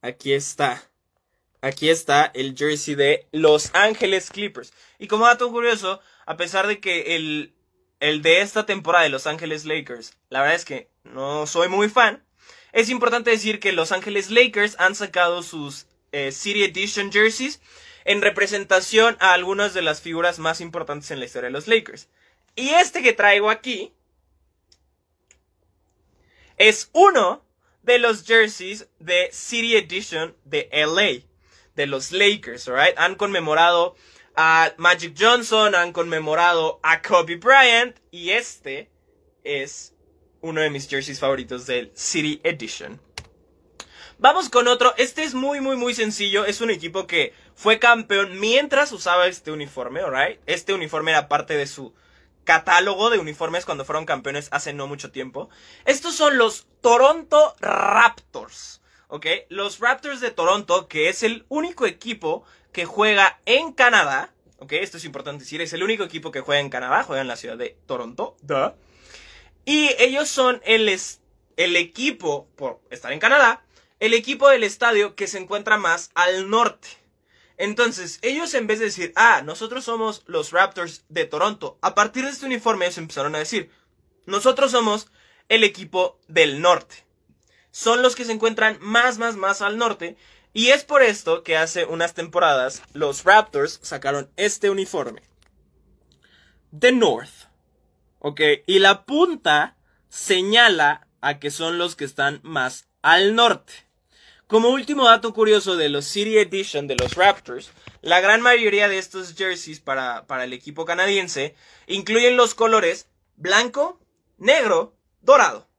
Aquí 0.00 0.32
está. 0.32 0.90
Aquí 1.64 1.88
está 1.88 2.30
el 2.34 2.54
jersey 2.54 2.94
de 2.94 3.26
Los 3.32 3.70
Ángeles 3.72 4.28
Clippers. 4.28 4.74
Y 4.98 5.06
como 5.06 5.24
dato 5.24 5.50
curioso, 5.50 5.98
a 6.26 6.36
pesar 6.36 6.66
de 6.66 6.78
que 6.78 7.16
el, 7.16 7.54
el 8.00 8.20
de 8.20 8.42
esta 8.42 8.66
temporada 8.66 9.04
de 9.04 9.08
Los 9.08 9.26
Ángeles 9.26 9.64
Lakers, 9.64 10.14
la 10.28 10.42
verdad 10.42 10.56
es 10.56 10.66
que 10.66 10.90
no 11.04 11.46
soy 11.46 11.70
muy 11.70 11.88
fan, 11.88 12.22
es 12.72 12.90
importante 12.90 13.30
decir 13.30 13.60
que 13.60 13.72
Los 13.72 13.92
Ángeles 13.92 14.30
Lakers 14.30 14.76
han 14.78 14.94
sacado 14.94 15.42
sus 15.42 15.86
eh, 16.12 16.32
City 16.32 16.64
Edition 16.64 17.10
jerseys 17.10 17.62
en 18.04 18.20
representación 18.20 19.16
a 19.18 19.32
algunas 19.32 19.72
de 19.72 19.80
las 19.80 20.02
figuras 20.02 20.38
más 20.38 20.60
importantes 20.60 21.10
en 21.12 21.18
la 21.18 21.24
historia 21.24 21.48
de 21.48 21.52
los 21.54 21.66
Lakers. 21.66 22.10
Y 22.56 22.74
este 22.74 23.02
que 23.02 23.14
traigo 23.14 23.48
aquí 23.48 23.94
es 26.58 26.90
uno 26.92 27.42
de 27.82 27.98
los 27.98 28.26
jerseys 28.26 28.86
de 28.98 29.30
City 29.32 29.76
Edition 29.76 30.36
de 30.44 30.68
LA 30.70 31.24
de 31.74 31.86
los 31.86 32.12
Lakers, 32.12 32.68
alright? 32.68 32.94
Han 32.98 33.14
conmemorado 33.16 33.94
a 34.36 34.72
Magic 34.78 35.14
Johnson, 35.18 35.74
han 35.74 35.92
conmemorado 35.92 36.80
a 36.82 37.02
Kobe 37.02 37.36
Bryant 37.36 37.96
y 38.10 38.30
este 38.30 38.90
es 39.44 39.94
uno 40.40 40.60
de 40.60 40.70
mis 40.70 40.88
jerseys 40.88 41.20
favoritos 41.20 41.66
del 41.66 41.92
City 41.94 42.40
Edition. 42.44 43.00
Vamos 44.18 44.48
con 44.48 44.68
otro. 44.68 44.94
Este 44.96 45.24
es 45.24 45.34
muy, 45.34 45.60
muy, 45.60 45.76
muy 45.76 45.94
sencillo. 45.94 46.44
Es 46.44 46.60
un 46.60 46.70
equipo 46.70 47.06
que 47.06 47.34
fue 47.54 47.78
campeón 47.78 48.38
mientras 48.38 48.92
usaba 48.92 49.26
este 49.26 49.50
uniforme, 49.50 50.00
alright? 50.00 50.40
Este 50.46 50.72
uniforme 50.72 51.10
era 51.10 51.28
parte 51.28 51.56
de 51.56 51.66
su 51.66 51.94
catálogo 52.44 53.10
de 53.10 53.18
uniformes 53.18 53.64
cuando 53.64 53.84
fueron 53.84 54.06
campeones 54.06 54.48
hace 54.52 54.72
no 54.72 54.86
mucho 54.86 55.10
tiempo. 55.10 55.48
Estos 55.84 56.14
son 56.14 56.38
los 56.38 56.66
Toronto 56.80 57.54
Raptors. 57.60 58.80
¿Ok? 59.14 59.26
Los 59.48 59.78
Raptors 59.78 60.20
de 60.20 60.32
Toronto, 60.32 60.88
que 60.88 61.08
es 61.08 61.22
el 61.22 61.46
único 61.48 61.86
equipo 61.86 62.44
que 62.72 62.84
juega 62.84 63.38
en 63.46 63.72
Canadá, 63.72 64.34
¿ok? 64.58 64.72
Esto 64.72 64.96
es 64.96 65.04
importante 65.04 65.44
decir, 65.44 65.60
es 65.60 65.72
el 65.72 65.84
único 65.84 66.02
equipo 66.02 66.32
que 66.32 66.40
juega 66.40 66.60
en 66.60 66.68
Canadá, 66.68 67.04
juega 67.04 67.22
en 67.22 67.28
la 67.28 67.36
ciudad 67.36 67.56
de 67.56 67.76
Toronto, 67.86 68.36
Y 69.64 69.90
ellos 70.00 70.28
son 70.28 70.60
el, 70.64 70.88
el 71.56 71.76
equipo, 71.76 72.48
por 72.56 72.80
estar 72.90 73.12
en 73.12 73.20
Canadá, 73.20 73.62
el 74.00 74.14
equipo 74.14 74.48
del 74.48 74.64
estadio 74.64 75.14
que 75.14 75.28
se 75.28 75.38
encuentra 75.38 75.78
más 75.78 76.10
al 76.16 76.50
norte. 76.50 76.88
Entonces, 77.56 78.18
ellos 78.22 78.52
en 78.54 78.66
vez 78.66 78.80
de 78.80 78.86
decir, 78.86 79.12
ah, 79.14 79.42
nosotros 79.44 79.84
somos 79.84 80.24
los 80.26 80.50
Raptors 80.50 81.04
de 81.08 81.24
Toronto, 81.24 81.78
a 81.82 81.94
partir 81.94 82.24
de 82.24 82.30
este 82.30 82.46
uniforme 82.46 82.86
ellos 82.86 82.98
empezaron 82.98 83.36
a 83.36 83.38
decir, 83.38 83.70
nosotros 84.26 84.72
somos 84.72 85.06
el 85.48 85.62
equipo 85.62 86.18
del 86.26 86.60
norte 86.60 87.03
son 87.74 88.02
los 88.02 88.14
que 88.14 88.24
se 88.24 88.30
encuentran 88.30 88.78
más, 88.80 89.18
más, 89.18 89.34
más 89.34 89.60
al 89.60 89.78
norte. 89.78 90.16
Y 90.52 90.68
es 90.68 90.84
por 90.84 91.02
esto 91.02 91.42
que 91.42 91.56
hace 91.56 91.84
unas 91.86 92.14
temporadas 92.14 92.82
los 92.92 93.24
Raptors 93.24 93.80
sacaron 93.82 94.30
este 94.36 94.70
uniforme. 94.70 95.22
The 96.78 96.92
North. 96.92 97.48
Ok, 98.20 98.40
y 98.68 98.78
la 98.78 99.04
punta 99.04 99.76
señala 100.08 101.08
a 101.20 101.40
que 101.40 101.50
son 101.50 101.76
los 101.76 101.96
que 101.96 102.04
están 102.04 102.38
más 102.44 102.86
al 103.02 103.34
norte. 103.34 103.72
Como 104.46 104.68
último 104.68 105.06
dato 105.06 105.34
curioso 105.34 105.74
de 105.74 105.88
los 105.88 106.04
City 106.04 106.38
Edition 106.38 106.86
de 106.86 106.94
los 106.94 107.16
Raptors, 107.16 107.72
la 108.02 108.20
gran 108.20 108.40
mayoría 108.40 108.88
de 108.88 108.98
estos 108.98 109.34
jerseys 109.34 109.80
para, 109.80 110.28
para 110.28 110.44
el 110.44 110.52
equipo 110.52 110.84
canadiense 110.84 111.56
incluyen 111.88 112.36
los 112.36 112.54
colores 112.54 113.08
blanco, 113.34 113.98
negro, 114.38 114.94
dorado 115.22 115.73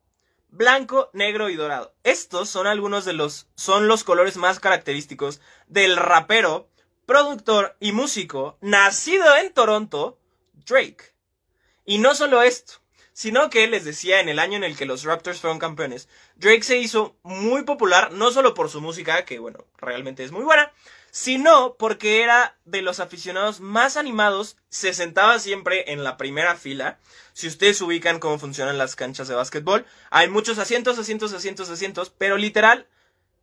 blanco, 0.56 1.10
negro 1.14 1.50
y 1.50 1.56
dorado. 1.56 1.94
Estos 2.04 2.50
son 2.50 2.68
algunos 2.68 3.06
de 3.06 3.14
los 3.14 3.48
son 3.56 3.88
los 3.88 4.04
colores 4.04 4.38
más 4.38 4.60
característicos 4.60 5.42
del 5.68 5.98
rapero, 5.98 6.70
productor 7.06 7.76
y 7.80 7.92
músico 7.92 8.58
nacido 8.62 9.36
en 9.38 9.54
Toronto, 9.54 10.20
Drake. 10.54 11.14
Y 11.86 12.00
no 12.00 12.16
solo 12.16 12.42
esto, 12.42 12.82
sino 13.14 13.50
que 13.50 13.68
les 13.68 13.86
decía 13.86 14.20
en 14.20 14.30
el 14.30 14.40
año 14.40 14.58
en 14.58 14.64
el 14.64 14.76
que 14.76 14.86
los 14.86 15.04
Raptors 15.04 15.40
fueron 15.40 15.60
campeones, 15.60 16.10
Drake 16.36 16.64
se 16.64 16.78
hizo 16.78 17.16
muy 17.24 17.64
popular 17.64 18.12
no 18.12 18.32
solo 18.32 18.54
por 18.54 18.70
su 18.70 18.82
música, 18.82 19.24
que 19.24 19.40
bueno, 19.40 19.66
realmente 19.78 20.24
es 20.24 20.32
muy 20.32 20.44
buena, 20.44 20.72
sino 21.16 21.78
porque 21.78 22.24
era 22.24 22.58
de 22.66 22.82
los 22.82 23.00
aficionados 23.00 23.62
más 23.62 23.96
animados, 23.96 24.58
se 24.68 24.94
sentaba 24.94 25.40
siempre 25.40 25.94
en 25.94 26.04
la 26.04 26.18
primera 26.18 26.58
fila. 26.58 27.00
Si 27.32 27.48
ustedes 27.48 27.80
ubican 27.80 28.20
cómo 28.20 28.38
funcionan 28.38 28.78
las 28.78 28.98
canchas 28.98 29.30
de 29.30 29.36
básquetbol, 29.36 29.86
hay 30.10 30.28
muchos 30.28 30.58
asientos, 30.58 31.00
asientos, 31.00 31.32
asientos, 31.32 31.70
asientos, 31.70 32.10
pero 32.10 32.36
literal, 32.36 32.90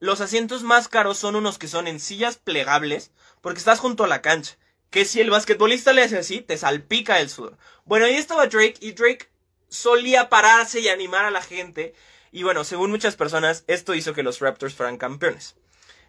los 0.01 0.21
asientos 0.21 0.63
más 0.63 0.89
caros 0.89 1.17
son 1.17 1.35
unos 1.35 1.57
que 1.57 1.67
son 1.67 1.89
en 1.89 1.99
sillas 1.99 2.37
plegables, 2.37 3.11
porque 3.41 3.61
estás 3.61 3.79
junto 3.79 4.05
a 4.05 4.09
la 4.09 4.21
cancha. 4.21 4.59
Que 4.91 5.07
si 5.07 5.23
el 5.23 5.31
basquetbolista 5.31 5.95
le 5.95 6.03
hace 6.03 6.19
así, 6.19 6.43
te 6.43 6.59
salpica 6.59 7.21
el 7.21 7.31
sudor. 7.31 7.57
Bueno, 7.87 8.05
ahí 8.05 8.17
estaba 8.17 8.49
Drake, 8.49 8.77
y 8.81 8.93
Drake 8.93 9.31
solía 9.71 10.29
pararse 10.29 10.81
y 10.81 10.91
animar 10.91 11.25
a 11.25 11.31
la 11.31 11.41
gente. 11.41 11.95
Y 12.33 12.43
bueno, 12.43 12.65
según 12.65 12.91
muchas 12.91 13.17
personas, 13.17 13.65
esto 13.67 13.95
hizo 13.95 14.13
que 14.13 14.23
los 14.23 14.41
Raptors 14.41 14.75
fueran 14.75 14.99
campeones. 14.99 15.57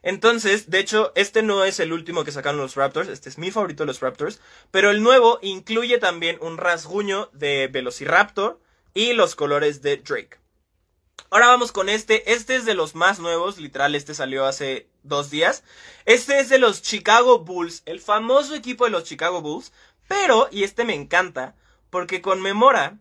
Entonces, 0.03 0.69
de 0.69 0.79
hecho, 0.79 1.13
este 1.15 1.41
no 1.41 1.63
es 1.63 1.79
el 1.79 1.93
último 1.93 2.25
que 2.25 2.31
sacaron 2.31 2.59
los 2.59 2.75
Raptors, 2.75 3.09
este 3.09 3.29
es 3.29 3.37
mi 3.37 3.51
favorito 3.51 3.83
de 3.83 3.87
los 3.87 4.01
Raptors, 4.01 4.41
pero 4.69 4.91
el 4.91 5.01
nuevo 5.01 5.39
incluye 5.41 5.97
también 5.97 6.37
un 6.41 6.57
rasguño 6.57 7.29
de 7.31 7.67
Velociraptor 7.67 8.59
y 8.93 9.13
los 9.13 9.35
colores 9.35 9.81
de 9.81 9.97
Drake. 9.97 10.37
Ahora 11.29 11.47
vamos 11.47 11.71
con 11.71 11.89
este, 11.89 12.33
este 12.33 12.55
es 12.55 12.65
de 12.65 12.75
los 12.75 12.95
más 12.95 13.19
nuevos, 13.19 13.57
literal, 13.57 13.95
este 13.95 14.13
salió 14.13 14.45
hace 14.45 14.87
dos 15.03 15.29
días. 15.29 15.63
Este 16.05 16.39
es 16.39 16.49
de 16.49 16.59
los 16.59 16.81
Chicago 16.81 17.39
Bulls, 17.39 17.81
el 17.85 18.01
famoso 18.01 18.55
equipo 18.55 18.85
de 18.85 18.91
los 18.91 19.05
Chicago 19.05 19.41
Bulls, 19.41 19.71
pero, 20.07 20.47
y 20.51 20.63
este 20.63 20.83
me 20.83 20.95
encanta, 20.95 21.55
porque 21.89 22.21
conmemora 22.21 22.99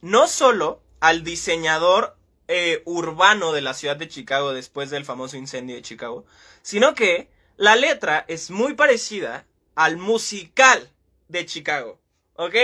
no 0.00 0.28
solo 0.28 0.82
al 1.00 1.24
diseñador 1.24 2.17
eh, 2.48 2.82
urbano 2.86 3.52
de 3.52 3.60
la 3.60 3.74
ciudad 3.74 3.96
de 3.96 4.08
Chicago 4.08 4.52
después 4.52 4.90
del 4.90 5.04
famoso 5.04 5.36
incendio 5.36 5.76
de 5.76 5.82
Chicago, 5.82 6.24
sino 6.62 6.94
que 6.94 7.28
la 7.58 7.76
letra 7.76 8.24
es 8.26 8.50
muy 8.50 8.74
parecida 8.74 9.46
al 9.74 9.96
musical 9.96 10.90
de 11.28 11.44
Chicago, 11.44 12.00
¿ok? 12.34 12.54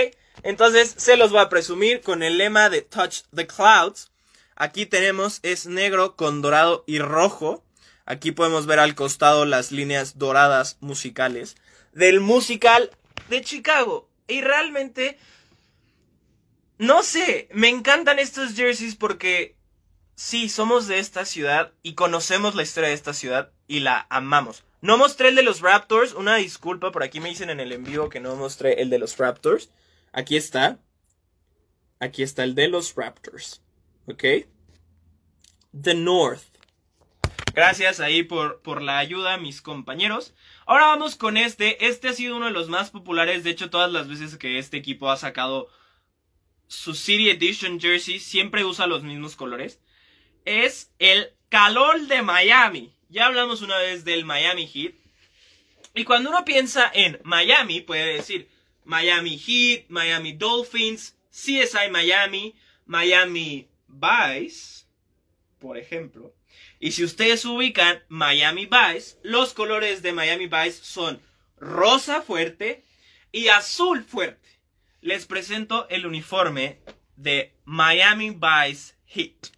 Entonces 0.43 0.93
se 0.97 1.17
los 1.17 1.31
voy 1.31 1.41
a 1.41 1.49
presumir 1.49 2.01
con 2.01 2.23
el 2.23 2.37
lema 2.37 2.69
de 2.69 2.81
Touch 2.81 3.21
the 3.33 3.47
Clouds. 3.47 4.11
Aquí 4.55 4.85
tenemos 4.85 5.39
es 5.43 5.65
negro 5.65 6.15
con 6.15 6.41
dorado 6.41 6.83
y 6.87 6.99
rojo. 6.99 7.63
Aquí 8.05 8.31
podemos 8.31 8.65
ver 8.65 8.79
al 8.79 8.95
costado 8.95 9.45
las 9.45 9.71
líneas 9.71 10.17
doradas 10.17 10.77
musicales 10.79 11.55
del 11.93 12.19
musical 12.19 12.91
de 13.29 13.41
Chicago. 13.41 14.09
Y 14.27 14.41
realmente, 14.41 15.17
no 16.77 17.03
sé, 17.03 17.47
me 17.51 17.69
encantan 17.69 18.19
estos 18.19 18.55
jerseys 18.55 18.95
porque 18.95 19.54
sí, 20.15 20.49
somos 20.49 20.87
de 20.87 20.99
esta 20.99 21.25
ciudad 21.25 21.73
y 21.83 21.93
conocemos 21.93 22.55
la 22.55 22.63
historia 22.63 22.89
de 22.89 22.95
esta 22.95 23.13
ciudad 23.13 23.51
y 23.67 23.81
la 23.81 24.07
amamos. 24.09 24.63
No 24.81 24.97
mostré 24.97 25.29
el 25.29 25.35
de 25.35 25.43
los 25.43 25.61
Raptors, 25.61 26.13
una 26.13 26.35
disculpa, 26.35 26.91
por 26.91 27.03
aquí 27.03 27.19
me 27.19 27.29
dicen 27.29 27.49
en 27.49 27.59
el 27.59 27.71
envío 27.71 28.09
que 28.09 28.19
no 28.19 28.35
mostré 28.35 28.81
el 28.81 28.89
de 28.89 28.99
los 28.99 29.17
Raptors. 29.17 29.69
Aquí 30.11 30.37
está. 30.37 30.79
Aquí 31.99 32.23
está 32.23 32.43
el 32.43 32.55
de 32.55 32.67
los 32.67 32.95
Raptors. 32.95 33.61
¿Ok? 34.07 34.23
The 35.81 35.93
North. 35.95 36.43
Gracias 37.53 37.99
ahí 37.99 38.23
por, 38.23 38.61
por 38.61 38.81
la 38.81 38.97
ayuda, 38.97 39.37
mis 39.37 39.61
compañeros. 39.61 40.33
Ahora 40.65 40.87
vamos 40.87 41.15
con 41.15 41.37
este. 41.37 41.87
Este 41.87 42.09
ha 42.09 42.13
sido 42.13 42.35
uno 42.35 42.47
de 42.47 42.51
los 42.51 42.69
más 42.69 42.91
populares. 42.91 43.43
De 43.43 43.49
hecho, 43.49 43.69
todas 43.69 43.91
las 43.91 44.07
veces 44.07 44.37
que 44.37 44.59
este 44.59 44.77
equipo 44.77 45.09
ha 45.09 45.17
sacado 45.17 45.69
su 46.67 46.93
City 46.95 47.29
Edition 47.29 47.79
jersey, 47.79 48.19
siempre 48.19 48.65
usa 48.65 48.87
los 48.87 49.03
mismos 49.03 49.35
colores. 49.35 49.79
Es 50.45 50.91
el 50.99 51.33
calor 51.49 52.07
de 52.07 52.21
Miami. 52.21 52.93
Ya 53.09 53.25
hablamos 53.25 53.61
una 53.61 53.77
vez 53.79 54.05
del 54.05 54.25
Miami 54.25 54.67
Heat. 54.67 54.93
Y 55.95 56.03
cuando 56.03 56.29
uno 56.29 56.45
piensa 56.45 56.91
en 56.93 57.19
Miami, 57.23 57.81
puede 57.81 58.15
decir 58.15 58.47
Miami 58.83 59.37
Heat, 59.37 59.85
Miami 59.89 60.33
Dolphins, 60.33 61.15
CSI 61.31 61.89
Miami, 61.91 62.55
Miami 62.85 63.67
Vice, 63.87 64.85
por 65.59 65.77
ejemplo. 65.77 66.33
Y 66.79 66.91
si 66.91 67.03
ustedes 67.03 67.43
ubican 67.45 68.03
Miami 68.07 68.67
Vice, 68.67 69.17
los 69.23 69.53
colores 69.53 70.01
de 70.01 70.13
Miami 70.13 70.47
Vice 70.47 70.83
son 70.83 71.19
rosa 71.57 72.21
fuerte 72.21 72.83
y 73.31 73.47
azul 73.47 74.03
fuerte. 74.03 74.47
Les 75.01 75.25
presento 75.25 75.87
el 75.89 76.05
uniforme 76.05 76.79
de 77.15 77.53
Miami 77.63 78.31
Vice 78.31 78.93
Heat. 79.07 79.54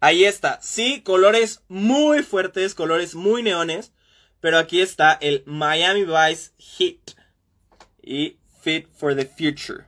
Ahí 0.00 0.24
está. 0.24 0.60
Sí, 0.62 1.02
colores 1.02 1.62
muy 1.68 2.22
fuertes, 2.22 2.74
colores 2.74 3.14
muy 3.14 3.42
neones. 3.42 3.92
Pero 4.40 4.58
aquí 4.58 4.80
está 4.80 5.18
el 5.20 5.42
Miami 5.46 6.04
Vice 6.04 6.52
Heat. 6.58 7.16
Y 8.02 8.38
Fit 8.62 8.88
for 8.96 9.14
the 9.14 9.26
Future. 9.26 9.84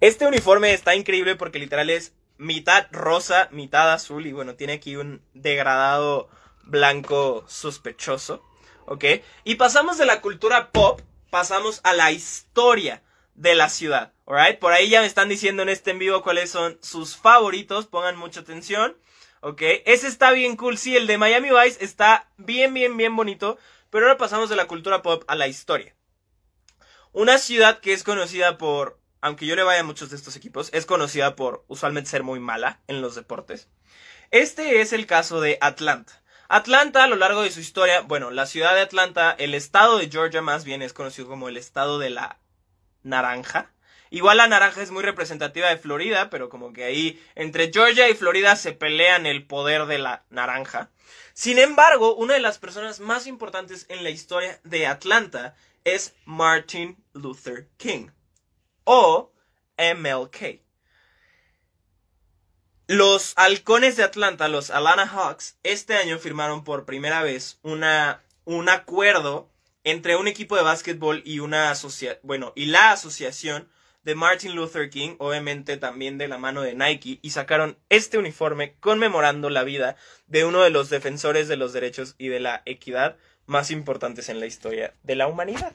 Este 0.00 0.26
uniforme 0.26 0.72
está 0.72 0.94
increíble 0.94 1.36
porque 1.36 1.58
literal 1.58 1.90
es 1.90 2.14
mitad 2.36 2.86
rosa, 2.90 3.48
mitad 3.52 3.92
azul. 3.92 4.26
Y 4.26 4.32
bueno, 4.32 4.54
tiene 4.54 4.74
aquí 4.74 4.96
un 4.96 5.22
degradado 5.34 6.28
blanco 6.64 7.44
sospechoso. 7.48 8.44
¿Ok? 8.86 9.04
Y 9.44 9.56
pasamos 9.56 9.98
de 9.98 10.06
la 10.06 10.20
cultura 10.20 10.70
pop, 10.70 11.00
pasamos 11.30 11.80
a 11.84 11.92
la 11.94 12.10
historia 12.10 13.02
de 13.34 13.54
la 13.54 13.68
ciudad. 13.68 14.12
¿Alright? 14.26 14.58
Por 14.58 14.72
ahí 14.72 14.88
ya 14.88 15.00
me 15.00 15.06
están 15.06 15.28
diciendo 15.28 15.62
en 15.62 15.68
este 15.68 15.92
en 15.92 15.98
vivo 15.98 16.22
cuáles 16.22 16.50
son 16.50 16.78
sus 16.82 17.16
favoritos. 17.16 17.86
Pongan 17.86 18.16
mucha 18.16 18.40
atención. 18.40 18.96
¿Ok? 19.40 19.62
Ese 19.86 20.08
está 20.08 20.32
bien 20.32 20.56
cool, 20.56 20.78
sí, 20.78 20.96
el 20.96 21.06
de 21.06 21.18
Miami 21.18 21.48
Vice 21.50 21.84
está 21.84 22.28
bien, 22.36 22.74
bien, 22.74 22.96
bien 22.96 23.14
bonito, 23.14 23.58
pero 23.90 24.06
ahora 24.06 24.18
pasamos 24.18 24.48
de 24.48 24.56
la 24.56 24.66
cultura 24.66 25.02
pop 25.02 25.24
a 25.26 25.34
la 25.34 25.48
historia. 25.48 25.94
Una 27.12 27.38
ciudad 27.38 27.80
que 27.80 27.92
es 27.92 28.04
conocida 28.04 28.58
por, 28.58 29.00
aunque 29.20 29.46
yo 29.46 29.56
le 29.56 29.62
vaya 29.62 29.80
a 29.80 29.84
muchos 29.84 30.10
de 30.10 30.16
estos 30.16 30.36
equipos, 30.36 30.70
es 30.72 30.86
conocida 30.86 31.36
por 31.36 31.64
usualmente 31.68 32.10
ser 32.10 32.22
muy 32.22 32.40
mala 32.40 32.80
en 32.86 33.00
los 33.00 33.14
deportes. 33.14 33.68
Este 34.30 34.80
es 34.80 34.92
el 34.92 35.06
caso 35.06 35.40
de 35.40 35.58
Atlanta. 35.60 36.22
Atlanta 36.50 37.04
a 37.04 37.08
lo 37.08 37.16
largo 37.16 37.42
de 37.42 37.50
su 37.50 37.60
historia, 37.60 38.00
bueno, 38.00 38.30
la 38.30 38.46
ciudad 38.46 38.74
de 38.74 38.80
Atlanta, 38.80 39.32
el 39.38 39.54
estado 39.54 39.98
de 39.98 40.10
Georgia 40.10 40.42
más 40.42 40.64
bien 40.64 40.82
es 40.82 40.92
conocido 40.92 41.28
como 41.28 41.48
el 41.48 41.56
estado 41.56 41.98
de 41.98 42.10
la 42.10 42.38
naranja. 43.02 43.70
Igual 44.10 44.38
la 44.38 44.48
naranja 44.48 44.82
es 44.82 44.90
muy 44.90 45.02
representativa 45.02 45.68
de 45.68 45.76
Florida, 45.76 46.30
pero 46.30 46.48
como 46.48 46.72
que 46.72 46.84
ahí 46.84 47.22
entre 47.34 47.70
Georgia 47.72 48.08
y 48.08 48.14
Florida 48.14 48.56
se 48.56 48.72
pelean 48.72 49.26
el 49.26 49.46
poder 49.46 49.86
de 49.86 49.98
la 49.98 50.24
naranja. 50.30 50.90
Sin 51.34 51.58
embargo, 51.58 52.14
una 52.16 52.34
de 52.34 52.40
las 52.40 52.58
personas 52.58 53.00
más 53.00 53.26
importantes 53.26 53.86
en 53.88 54.02
la 54.02 54.10
historia 54.10 54.60
de 54.64 54.86
Atlanta 54.86 55.54
es 55.84 56.14
Martin 56.24 56.96
Luther 57.12 57.68
King 57.76 58.08
o 58.84 59.32
MLK. 59.76 60.60
Los 62.86 63.34
halcones 63.36 63.96
de 63.96 64.02
Atlanta, 64.02 64.48
los 64.48 64.70
Atlanta 64.70 65.06
Hawks, 65.06 65.58
este 65.62 65.94
año 65.94 66.18
firmaron 66.18 66.64
por 66.64 66.86
primera 66.86 67.22
vez 67.22 67.58
una, 67.62 68.24
un 68.44 68.70
acuerdo 68.70 69.50
entre 69.84 70.16
un 70.16 70.26
equipo 70.26 70.56
de 70.56 70.62
básquetbol 70.62 71.22
y 71.24 71.40
una 71.40 71.70
asociación, 71.70 72.18
bueno, 72.22 72.52
y 72.56 72.66
la 72.66 72.92
asociación 72.92 73.68
de 74.02 74.14
Martin 74.14 74.54
Luther 74.54 74.90
King, 74.90 75.16
obviamente 75.18 75.76
también 75.76 76.18
de 76.18 76.28
la 76.28 76.38
mano 76.38 76.62
de 76.62 76.74
Nike, 76.74 77.18
y 77.20 77.30
sacaron 77.30 77.78
este 77.88 78.18
uniforme 78.18 78.74
conmemorando 78.80 79.50
la 79.50 79.64
vida 79.64 79.96
de 80.26 80.44
uno 80.44 80.62
de 80.62 80.70
los 80.70 80.90
defensores 80.90 81.48
de 81.48 81.56
los 81.56 81.72
derechos 81.72 82.14
y 82.18 82.28
de 82.28 82.40
la 82.40 82.62
equidad 82.64 83.16
más 83.46 83.70
importantes 83.70 84.28
en 84.28 84.40
la 84.40 84.46
historia 84.46 84.94
de 85.02 85.16
la 85.16 85.26
humanidad. 85.26 85.72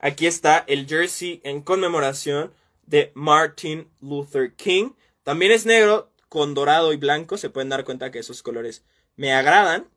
Aquí 0.00 0.26
está 0.26 0.64
el 0.68 0.86
jersey 0.86 1.40
en 1.44 1.62
conmemoración 1.62 2.52
de 2.86 3.10
Martin 3.14 3.90
Luther 4.00 4.54
King. 4.54 4.92
También 5.22 5.52
es 5.52 5.66
negro 5.66 6.12
con 6.28 6.54
dorado 6.54 6.92
y 6.92 6.96
blanco. 6.96 7.36
Se 7.36 7.50
pueden 7.50 7.68
dar 7.68 7.84
cuenta 7.84 8.10
que 8.10 8.20
esos 8.20 8.42
colores 8.42 8.84
me 9.16 9.32
agradan. 9.32 9.88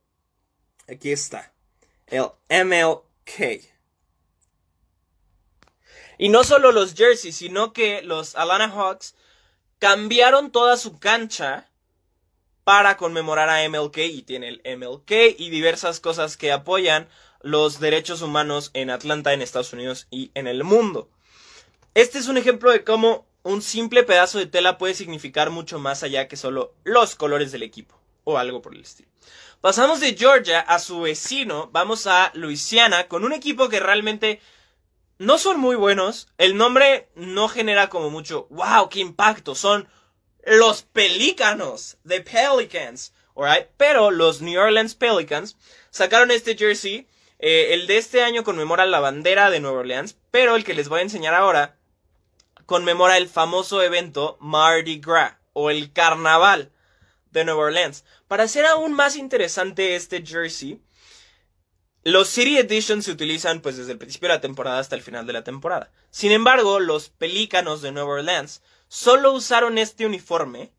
Aquí 0.88 1.12
está. 1.12 1.54
El 2.08 2.26
MLK. 2.50 3.71
Y 6.22 6.30
no 6.30 6.44
solo 6.44 6.72
los 6.72 6.94
jerseys, 6.94 7.36
sino 7.36 7.74
que 7.74 8.04
los 8.04 8.36
Atlanta 8.36 8.70
Hawks 8.70 9.16
cambiaron 9.80 10.52
toda 10.52 10.78
su 10.78 11.00
cancha 11.00 11.68
para 12.64 12.96
conmemorar 12.96 13.50
a 13.50 13.68
MLK 13.68 13.98
y 13.98 14.22
tiene 14.22 14.50
el 14.50 14.78
MLK 14.78 15.12
y 15.36 15.50
diversas 15.50 16.00
cosas 16.00 16.38
que 16.38 16.52
apoyan 16.52 17.10
los 17.42 17.80
derechos 17.80 18.22
humanos 18.22 18.70
en 18.76 18.92
Atlanta, 18.92 19.34
en 19.34 19.42
Estados 19.42 19.74
Unidos 19.74 20.06
y 20.12 20.30
en 20.36 20.46
el 20.46 20.64
mundo. 20.64 21.10
Este 21.96 22.20
es 22.20 22.28
un 22.28 22.38
ejemplo 22.38 22.70
de 22.70 22.84
cómo 22.84 23.26
un 23.42 23.64
simple 23.64 24.04
pedazo 24.04 24.38
de 24.38 24.46
tela 24.46 24.78
puede 24.78 24.94
significar 24.94 25.50
mucho 25.50 25.80
más 25.80 26.04
allá 26.04 26.28
que 26.28 26.38
solo 26.38 26.76
los 26.84 27.16
colores 27.16 27.52
del 27.52 27.64
equipo 27.64 28.00
o 28.26 28.38
algo 28.38 28.62
por 28.62 28.76
el 28.76 28.82
estilo. 28.82 29.10
Pasamos 29.60 30.00
de 30.00 30.16
Georgia 30.16 30.60
a 30.60 30.78
su 30.78 31.02
vecino, 31.02 31.72
vamos 31.72 32.06
a 32.06 32.32
Luisiana 32.36 33.08
con 33.08 33.24
un 33.24 33.34
equipo 33.34 33.70
que 33.70 33.80
realmente 33.80 34.40
no 35.22 35.38
son 35.38 35.60
muy 35.60 35.76
buenos. 35.76 36.28
El 36.40 36.58
nombre 36.58 37.08
no 37.14 37.48
genera 37.48 37.90
como 37.90 38.10
mucho, 38.10 38.48
wow, 38.50 38.90
qué 38.90 39.02
impacto. 39.02 39.54
Son 39.54 39.88
los 40.44 40.82
Pelícanos, 40.82 41.98
the 42.08 42.22
Pelicans, 42.22 43.14
alright. 43.36 43.68
Pero 43.78 44.10
los 44.10 44.42
New 44.42 44.60
Orleans 44.60 44.96
Pelicans 44.96 45.58
sacaron 45.92 46.32
este 46.32 46.58
jersey. 46.58 47.08
Eh, 47.38 47.76
el 47.76 47.86
de 47.86 47.98
este 47.98 48.24
año 48.24 48.44
conmemora 48.44 48.88
la 48.88 49.00
bandera 49.00 49.52
de 49.52 49.60
Nueva 49.60 49.82
Orleans, 49.82 50.18
pero 50.32 50.56
el 50.56 50.64
que 50.64 50.74
les 50.74 50.90
voy 50.90 51.00
a 51.00 51.04
enseñar 51.04 51.36
ahora 51.36 51.78
conmemora 52.66 53.18
el 53.18 53.30
famoso 53.30 53.84
evento 53.84 54.38
Mardi 54.40 55.00
Gras 55.00 55.36
o 55.54 55.70
el 55.70 55.94
Carnaval 55.94 56.72
de 57.30 57.46
Nueva 57.46 57.66
Orleans. 57.66 58.06
Para 58.28 58.44
hacer 58.44 58.66
aún 58.66 58.94
más 58.94 59.16
interesante 59.16 59.96
este 59.96 60.26
jersey, 60.26 60.82
los 62.04 62.30
City 62.30 62.58
Editions 62.58 63.06
se 63.06 63.12
utilizan 63.12 63.62
pues 63.62 63.78
desde 63.78 63.92
el 63.92 64.00
principio 64.00 64.30
de 64.30 64.36
la 64.36 64.42
temporada 64.42 64.80
hasta 64.80 64.96
el 64.96 65.04
final 65.04 65.28
de 65.28 65.34
la 65.34 65.44
temporada. 65.44 65.92
Sin 66.10 66.32
embargo, 66.32 66.80
los 66.80 67.10
Pelícanos 67.10 67.82
de 67.82 67.92
Nueva 67.92 68.14
Orleans 68.14 68.64
solo 68.88 69.32
usaron 69.34 69.78
este 69.78 70.06
uniforme 70.06 70.72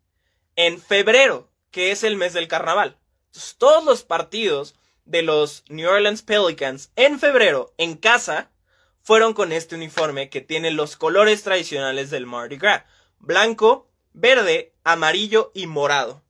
en 0.56 0.80
febrero, 0.80 1.50
que 1.70 1.92
es 1.92 2.02
el 2.02 2.16
mes 2.16 2.32
del 2.32 2.48
carnaval. 2.48 2.98
todos 3.56 3.84
los 3.84 4.02
partidos 4.02 4.74
de 5.04 5.22
los 5.22 5.64
New 5.68 5.88
Orleans 5.88 6.22
Pelicans 6.22 6.90
en 6.96 7.18
febrero 7.18 7.72
en 7.78 7.96
casa 7.96 8.50
fueron 9.02 9.32
con 9.32 9.52
este 9.52 9.74
uniforme 9.74 10.28
que 10.28 10.40
tiene 10.40 10.70
los 10.70 10.96
colores 10.96 11.42
tradicionales 11.42 12.10
del 12.10 12.26
Mardi 12.26 12.56
Gras. 12.56 12.84
Blanco, 13.18 13.88
verde, 14.12 14.74
amarillo 14.84 15.52
y 15.54 15.66
morado. 15.66 16.22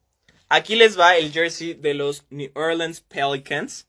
Aquí 0.48 0.76
les 0.76 0.98
va 0.98 1.16
el 1.16 1.32
jersey 1.32 1.74
de 1.74 1.94
los 1.94 2.24
New 2.30 2.50
Orleans 2.54 3.00
Pelicans. 3.00 3.88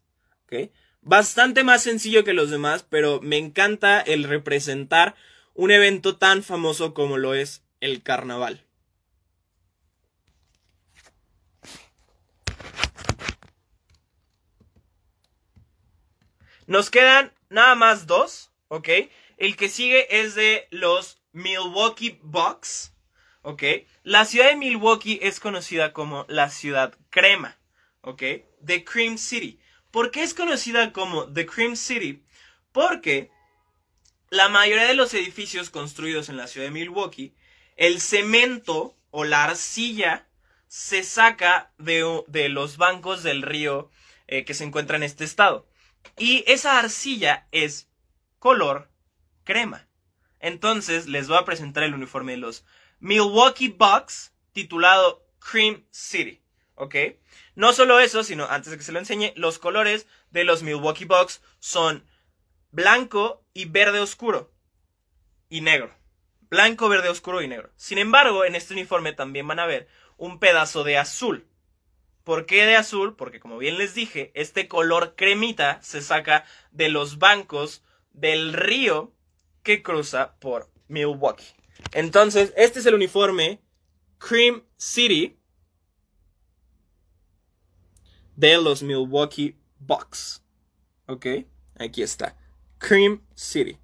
Bastante 1.03 1.63
más 1.63 1.83
sencillo 1.83 2.23
que 2.23 2.33
los 2.33 2.49
demás, 2.49 2.85
pero 2.89 3.21
me 3.21 3.37
encanta 3.37 4.01
el 4.01 4.23
representar 4.23 5.15
un 5.53 5.71
evento 5.71 6.17
tan 6.17 6.43
famoso 6.43 6.93
como 6.93 7.17
lo 7.17 7.33
es 7.33 7.63
el 7.79 8.01
carnaval. 8.01 8.65
Nos 16.65 16.89
quedan 16.89 17.33
nada 17.49 17.75
más 17.75 18.07
dos, 18.07 18.51
¿ok? 18.69 18.87
El 19.37 19.57
que 19.57 19.67
sigue 19.67 20.21
es 20.21 20.33
de 20.33 20.67
los 20.71 21.21
Milwaukee 21.33 22.19
Bucks, 22.23 22.93
¿ok? 23.41 23.63
La 24.03 24.23
ciudad 24.25 24.49
de 24.49 24.55
Milwaukee 24.55 25.19
es 25.21 25.41
conocida 25.41 25.91
como 25.91 26.25
la 26.29 26.49
ciudad 26.49 26.97
crema, 27.09 27.59
¿ok? 28.01 28.23
The 28.65 28.85
Cream 28.85 29.17
City. 29.17 29.59
¿Por 29.93 30.09
qué 30.09 30.23
es 30.23 30.33
conocida 30.33 30.91
como 30.91 31.31
The 31.31 31.45
Cream 31.45 31.75
City? 31.75 32.23
Porque 32.71 33.29
la 34.31 34.49
mayoría 34.49 34.87
de 34.87 34.95
los 34.95 35.13
edificios 35.13 35.69
construidos 35.69 36.29
en 36.29 36.37
la 36.37 36.47
ciudad 36.47 36.65
de 36.65 36.71
Milwaukee, 36.71 37.35
el 37.75 38.01
cemento 38.01 38.97
o 39.11 39.23
la 39.23 39.43
arcilla 39.43 40.27
se 40.67 41.03
saca 41.03 41.71
de, 41.77 42.49
los 42.49 42.77
bancos 42.77 43.21
del 43.21 43.43
río 43.43 43.91
eh, 44.25 44.45
que 44.45 44.55
se 44.55 44.63
encuentra 44.63 44.97
en 44.97 45.03
este 45.03 45.25
estado. 45.25 45.69
Y 46.17 46.43
esa 46.47 46.79
arcilla 46.79 47.47
es 47.51 47.87
color 48.39 48.89
crema. 49.43 49.87
Entonces 50.39 51.05
les 51.05 51.27
voy 51.27 51.37
a 51.37 51.45
presentar 51.45 51.83
el 51.83 51.93
uniforme 51.93 52.31
de 52.31 52.39
los 52.39 52.65
Milwaukee 52.99 53.67
Bucks 53.67 54.33
titulado 54.53 55.23
Cream 55.37 55.85
City. 55.91 56.42
¿Ok? 56.75 56.95
No 57.55 57.73
solo 57.73 57.99
eso, 57.99 58.23
sino 58.23 58.45
antes 58.45 58.71
de 58.71 58.77
que 58.77 58.83
se 58.83 58.91
lo 58.91 58.99
enseñe, 58.99 59.33
los 59.35 59.59
colores 59.59 60.07
de 60.31 60.43
los 60.43 60.63
Milwaukee 60.63 61.05
Bucks 61.05 61.41
son 61.59 62.05
blanco 62.71 63.45
y 63.53 63.65
verde 63.65 63.99
oscuro 63.99 64.51
y 65.49 65.61
negro. 65.61 65.93
Blanco, 66.49 66.89
verde 66.89 67.09
oscuro 67.09 67.41
y 67.41 67.47
negro. 67.47 67.71
Sin 67.75 67.97
embargo, 67.97 68.45
en 68.45 68.55
este 68.55 68.73
uniforme 68.73 69.13
también 69.13 69.47
van 69.47 69.59
a 69.59 69.65
ver 69.65 69.87
un 70.17 70.39
pedazo 70.39 70.83
de 70.83 70.97
azul. 70.97 71.47
¿Por 72.23 72.45
qué 72.45 72.65
de 72.65 72.75
azul? 72.75 73.15
Porque 73.15 73.39
como 73.39 73.57
bien 73.57 73.77
les 73.77 73.93
dije, 73.93 74.31
este 74.33 74.67
color 74.67 75.15
cremita 75.15 75.81
se 75.81 76.01
saca 76.01 76.45
de 76.71 76.89
los 76.89 77.19
bancos 77.19 77.83
del 78.11 78.53
río 78.53 79.13
que 79.61 79.83
cruza 79.83 80.35
por 80.39 80.71
Milwaukee. 80.87 81.53
Entonces, 81.91 82.53
este 82.55 82.79
es 82.79 82.85
el 82.85 82.95
uniforme 82.95 83.61
Cream 84.19 84.63
City 84.77 85.37
de 88.35 88.57
los 88.57 88.83
Milwaukee 88.83 89.55
Bucks. 89.79 90.43
¿Ok? 91.07 91.25
Aquí 91.77 92.01
está. 92.01 92.37
Cream 92.77 93.21
City. 93.35 93.77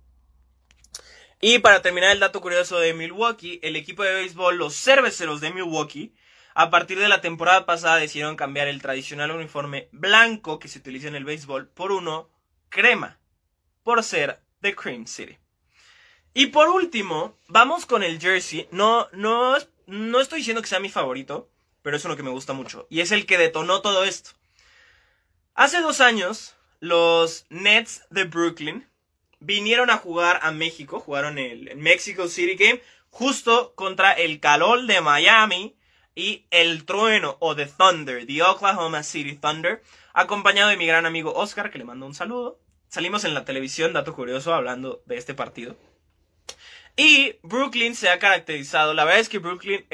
Y 1.42 1.60
para 1.60 1.82
terminar 1.82 2.12
el 2.12 2.20
dato 2.20 2.42
curioso 2.42 2.80
de 2.80 2.94
Milwaukee, 2.94 3.60
el 3.64 3.76
equipo 3.76 4.04
de 4.04 4.14
béisbol, 4.14 4.58
los 4.58 4.76
cerveceros 4.76 5.40
de 5.40 5.54
Milwaukee, 5.54 6.14
a 6.54 6.70
partir 6.70 7.00
de 7.00 7.08
la 7.08 7.22
temporada 7.22 7.66
pasada 7.66 7.96
decidieron 7.96 8.36
cambiar 8.36 8.68
el 8.68 8.82
tradicional 8.82 9.32
uniforme 9.32 9.88
blanco 9.94 10.60
que 10.60 10.68
se 10.68 10.80
utiliza 10.80 11.08
en 11.08 11.16
el 11.16 11.24
béisbol 11.24 11.70
por 11.70 11.94
uno 11.94 12.30
crema, 12.68 13.20
por 13.84 14.04
ser 14.04 14.42
de 14.62 14.76
Cream 14.76 15.08
City. 15.08 15.38
Y 16.34 16.48
por 16.48 16.68
último, 16.68 17.38
vamos 17.48 17.86
con 17.86 18.04
el 18.04 18.20
jersey. 18.20 18.68
No, 18.72 19.08
no, 19.14 19.56
no 19.88 20.20
estoy 20.20 20.40
diciendo 20.40 20.62
que 20.62 20.68
sea 20.68 20.80
mi 20.80 20.90
favorito, 20.90 21.50
pero 21.82 21.96
es 21.96 22.06
uno 22.06 22.16
que 22.16 22.24
me 22.24 22.30
gusta 22.30 22.54
mucho. 22.54 22.86
Y 22.90 23.00
es 23.00 23.12
el 23.12 23.26
que 23.26 23.38
detonó 23.38 23.82
todo 23.82 24.04
esto. 24.04 24.32
Hace 25.60 25.82
dos 25.82 26.00
años, 26.00 26.56
los 26.80 27.46
Nets 27.50 28.04
de 28.12 28.24
Brooklyn 28.24 28.88
vinieron 29.42 29.90
a 29.90 29.98
jugar 29.98 30.40
a 30.42 30.52
México, 30.52 31.02
jugaron 31.02 31.38
el 31.38 31.76
Mexico 31.76 32.30
City 32.30 32.56
Game, 32.56 32.82
justo 33.10 33.74
contra 33.76 34.14
el 34.14 34.40
calor 34.40 34.86
de 34.86 35.02
Miami 35.02 35.76
y 36.16 36.46
el 36.50 36.86
trueno 36.86 37.36
o 37.42 37.58
The 37.58 37.66
Thunder, 37.66 38.26
The 38.26 38.42
Oklahoma 38.42 39.04
City 39.04 39.36
Thunder, 39.36 39.84
acompañado 40.14 40.70
de 40.70 40.78
mi 40.78 40.88
gran 40.88 41.06
amigo 41.06 41.34
Oscar, 41.34 41.72
que 41.72 41.78
le 41.78 41.84
mando 41.84 42.06
un 42.06 42.16
saludo. 42.16 42.58
Salimos 42.88 43.26
en 43.26 43.34
la 43.34 43.44
televisión, 43.44 43.92
dato 43.92 44.16
curioso, 44.16 44.54
hablando 44.54 45.04
de 45.08 45.18
este 45.18 45.34
partido. 45.34 45.76
Y 46.96 47.36
Brooklyn 47.44 47.96
se 47.96 48.08
ha 48.08 48.20
caracterizado, 48.20 48.94
la 48.94 49.04
verdad 49.04 49.20
es 49.20 49.28
que 49.28 49.40
Brooklyn, 49.40 49.86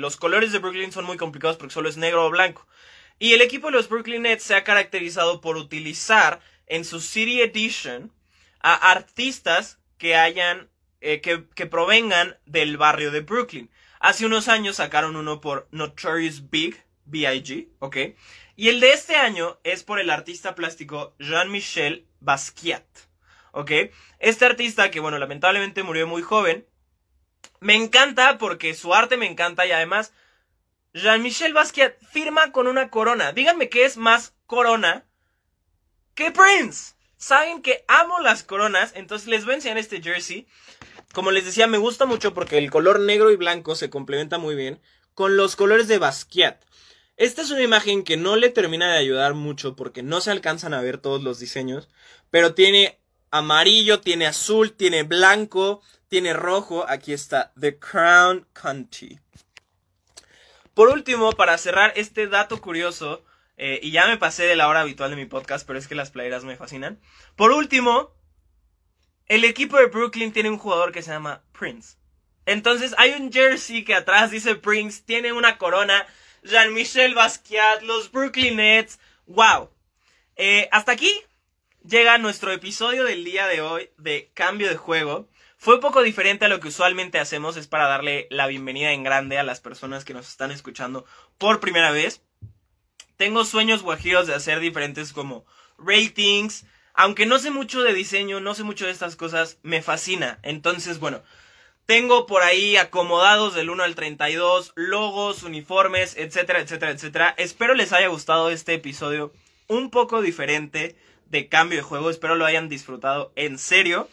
los 0.00 0.16
colores 0.16 0.50
de 0.50 0.58
Brooklyn 0.58 0.90
son 0.90 1.04
muy 1.04 1.16
complicados 1.16 1.58
porque 1.58 1.74
solo 1.74 1.88
es 1.88 1.96
negro 1.96 2.26
o 2.26 2.30
blanco. 2.30 2.66
Y 3.22 3.34
el 3.34 3.40
equipo 3.40 3.68
de 3.68 3.74
los 3.74 3.88
Brooklyn 3.88 4.22
Nets 4.22 4.42
se 4.42 4.56
ha 4.56 4.64
caracterizado 4.64 5.40
por 5.40 5.56
utilizar 5.56 6.40
en 6.66 6.84
su 6.84 6.98
City 6.98 7.40
Edition 7.40 8.12
a 8.58 8.74
artistas 8.90 9.78
que 9.96 10.16
hayan, 10.16 10.70
eh, 11.00 11.20
que, 11.20 11.46
que 11.54 11.66
provengan 11.66 12.36
del 12.46 12.76
barrio 12.78 13.12
de 13.12 13.20
Brooklyn. 13.20 13.70
Hace 14.00 14.26
unos 14.26 14.48
años 14.48 14.74
sacaron 14.74 15.14
uno 15.14 15.40
por 15.40 15.68
Notorious 15.70 16.50
Big, 16.50 16.82
B.I.G., 17.04 17.68
¿ok? 17.78 17.96
Y 18.56 18.70
el 18.70 18.80
de 18.80 18.92
este 18.92 19.14
año 19.14 19.60
es 19.62 19.84
por 19.84 20.00
el 20.00 20.10
artista 20.10 20.56
plástico 20.56 21.14
Jean-Michel 21.20 22.08
Basquiat, 22.18 22.82
¿ok? 23.52 23.70
Este 24.18 24.46
artista 24.46 24.90
que, 24.90 24.98
bueno, 24.98 25.20
lamentablemente 25.20 25.84
murió 25.84 26.08
muy 26.08 26.22
joven, 26.22 26.66
me 27.60 27.76
encanta 27.76 28.38
porque 28.38 28.74
su 28.74 28.92
arte 28.92 29.16
me 29.16 29.26
encanta 29.30 29.64
y 29.64 29.70
además 29.70 30.12
Jean-Michel 30.94 31.54
Basquiat 31.54 31.94
firma 32.10 32.52
con 32.52 32.66
una 32.66 32.90
corona. 32.90 33.32
Díganme 33.32 33.68
qué 33.68 33.84
es 33.84 33.96
más 33.96 34.34
corona 34.46 35.06
que 36.14 36.30
Prince. 36.30 36.94
Saben 37.16 37.62
que 37.62 37.84
amo 37.88 38.20
las 38.20 38.42
coronas, 38.42 38.92
entonces 38.94 39.28
les 39.28 39.44
voy 39.44 39.52
a 39.52 39.56
enseñar 39.56 39.78
este 39.78 40.02
jersey. 40.02 40.46
Como 41.14 41.30
les 41.30 41.44
decía, 41.44 41.66
me 41.66 41.78
gusta 41.78 42.04
mucho 42.04 42.34
porque 42.34 42.58
el 42.58 42.70
color 42.70 43.00
negro 43.00 43.30
y 43.30 43.36
blanco 43.36 43.74
se 43.74 43.90
complementa 43.90 44.38
muy 44.38 44.54
bien 44.54 44.80
con 45.14 45.36
los 45.36 45.56
colores 45.56 45.88
de 45.88 45.98
Basquiat. 45.98 46.62
Esta 47.16 47.42
es 47.42 47.50
una 47.50 47.62
imagen 47.62 48.02
que 48.02 48.16
no 48.16 48.36
le 48.36 48.50
termina 48.50 48.90
de 48.90 48.98
ayudar 48.98 49.34
mucho 49.34 49.76
porque 49.76 50.02
no 50.02 50.20
se 50.20 50.30
alcanzan 50.30 50.74
a 50.74 50.80
ver 50.80 50.98
todos 50.98 51.22
los 51.22 51.38
diseños, 51.38 51.88
pero 52.30 52.54
tiene 52.54 52.98
amarillo, 53.30 54.00
tiene 54.00 54.26
azul, 54.26 54.72
tiene 54.72 55.04
blanco, 55.04 55.80
tiene 56.08 56.32
rojo. 56.32 56.84
Aquí 56.88 57.12
está 57.12 57.52
The 57.58 57.78
Crown 57.78 58.46
Country. 58.52 59.20
Por 60.74 60.88
último, 60.88 61.32
para 61.32 61.58
cerrar 61.58 61.92
este 61.96 62.26
dato 62.26 62.60
curioso, 62.60 63.24
eh, 63.56 63.78
y 63.82 63.90
ya 63.90 64.06
me 64.06 64.16
pasé 64.16 64.44
de 64.44 64.56
la 64.56 64.68
hora 64.68 64.80
habitual 64.80 65.10
de 65.10 65.16
mi 65.16 65.26
podcast, 65.26 65.66
pero 65.66 65.78
es 65.78 65.86
que 65.86 65.94
las 65.94 66.10
playeras 66.10 66.44
me 66.44 66.56
fascinan. 66.56 67.00
Por 67.36 67.52
último, 67.52 68.14
el 69.26 69.44
equipo 69.44 69.76
de 69.76 69.86
Brooklyn 69.86 70.32
tiene 70.32 70.50
un 70.50 70.58
jugador 70.58 70.92
que 70.92 71.02
se 71.02 71.10
llama 71.10 71.42
Prince. 71.52 71.96
Entonces 72.46 72.94
hay 72.98 73.12
un 73.12 73.32
jersey 73.32 73.84
que 73.84 73.94
atrás 73.94 74.30
dice 74.30 74.56
Prince, 74.56 75.02
tiene 75.04 75.32
una 75.32 75.58
corona, 75.58 76.06
Jean-Michel 76.42 77.14
Basquiat, 77.14 77.82
los 77.82 78.10
Brooklyn 78.10 78.56
Nets. 78.56 78.98
¡Wow! 79.26 79.70
Eh, 80.36 80.68
hasta 80.72 80.92
aquí 80.92 81.12
llega 81.84 82.18
nuestro 82.18 82.52
episodio 82.52 83.04
del 83.04 83.24
día 83.24 83.46
de 83.46 83.60
hoy 83.60 83.90
de 83.98 84.30
cambio 84.34 84.68
de 84.68 84.76
juego. 84.76 85.28
Fue 85.56 85.76
un 85.76 85.80
poco 85.80 86.02
diferente 86.02 86.44
a 86.44 86.48
lo 86.48 86.60
que 86.60 86.68
usualmente 86.68 87.18
hacemos, 87.18 87.56
es 87.56 87.68
para 87.68 87.86
darle 87.86 88.26
la 88.30 88.46
bienvenida 88.46 88.92
en 88.92 89.04
grande 89.04 89.38
a 89.38 89.44
las 89.44 89.60
personas 89.60 90.04
que 90.04 90.14
nos 90.14 90.28
están 90.28 90.50
escuchando 90.50 91.04
por 91.38 91.60
primera 91.60 91.90
vez. 91.90 92.22
Tengo 93.16 93.44
sueños 93.44 93.82
guajiros 93.82 94.26
de 94.26 94.34
hacer 94.34 94.58
diferentes 94.58 95.12
como 95.12 95.44
ratings, 95.78 96.66
aunque 96.94 97.26
no 97.26 97.38
sé 97.38 97.50
mucho 97.50 97.82
de 97.82 97.94
diseño, 97.94 98.40
no 98.40 98.54
sé 98.54 98.64
mucho 98.64 98.86
de 98.86 98.92
estas 98.92 99.16
cosas, 99.16 99.58
me 99.62 99.82
fascina. 99.82 100.40
Entonces, 100.42 100.98
bueno, 100.98 101.22
tengo 101.86 102.26
por 102.26 102.42
ahí 102.42 102.76
acomodados 102.76 103.54
del 103.54 103.70
1 103.70 103.84
al 103.84 103.94
32 103.94 104.72
logos, 104.74 105.42
uniformes, 105.44 106.16
etcétera, 106.16 106.60
etcétera, 106.60 106.92
etcétera. 106.92 107.34
Espero 107.38 107.74
les 107.74 107.92
haya 107.92 108.08
gustado 108.08 108.50
este 108.50 108.74
episodio 108.74 109.32
un 109.68 109.90
poco 109.90 110.20
diferente 110.22 110.96
de 111.32 111.48
cambio 111.48 111.78
de 111.78 111.82
juego. 111.82 112.10
Espero 112.10 112.36
lo 112.36 112.44
hayan 112.44 112.68
disfrutado 112.68 113.32
en 113.34 113.58
serio. 113.58 114.08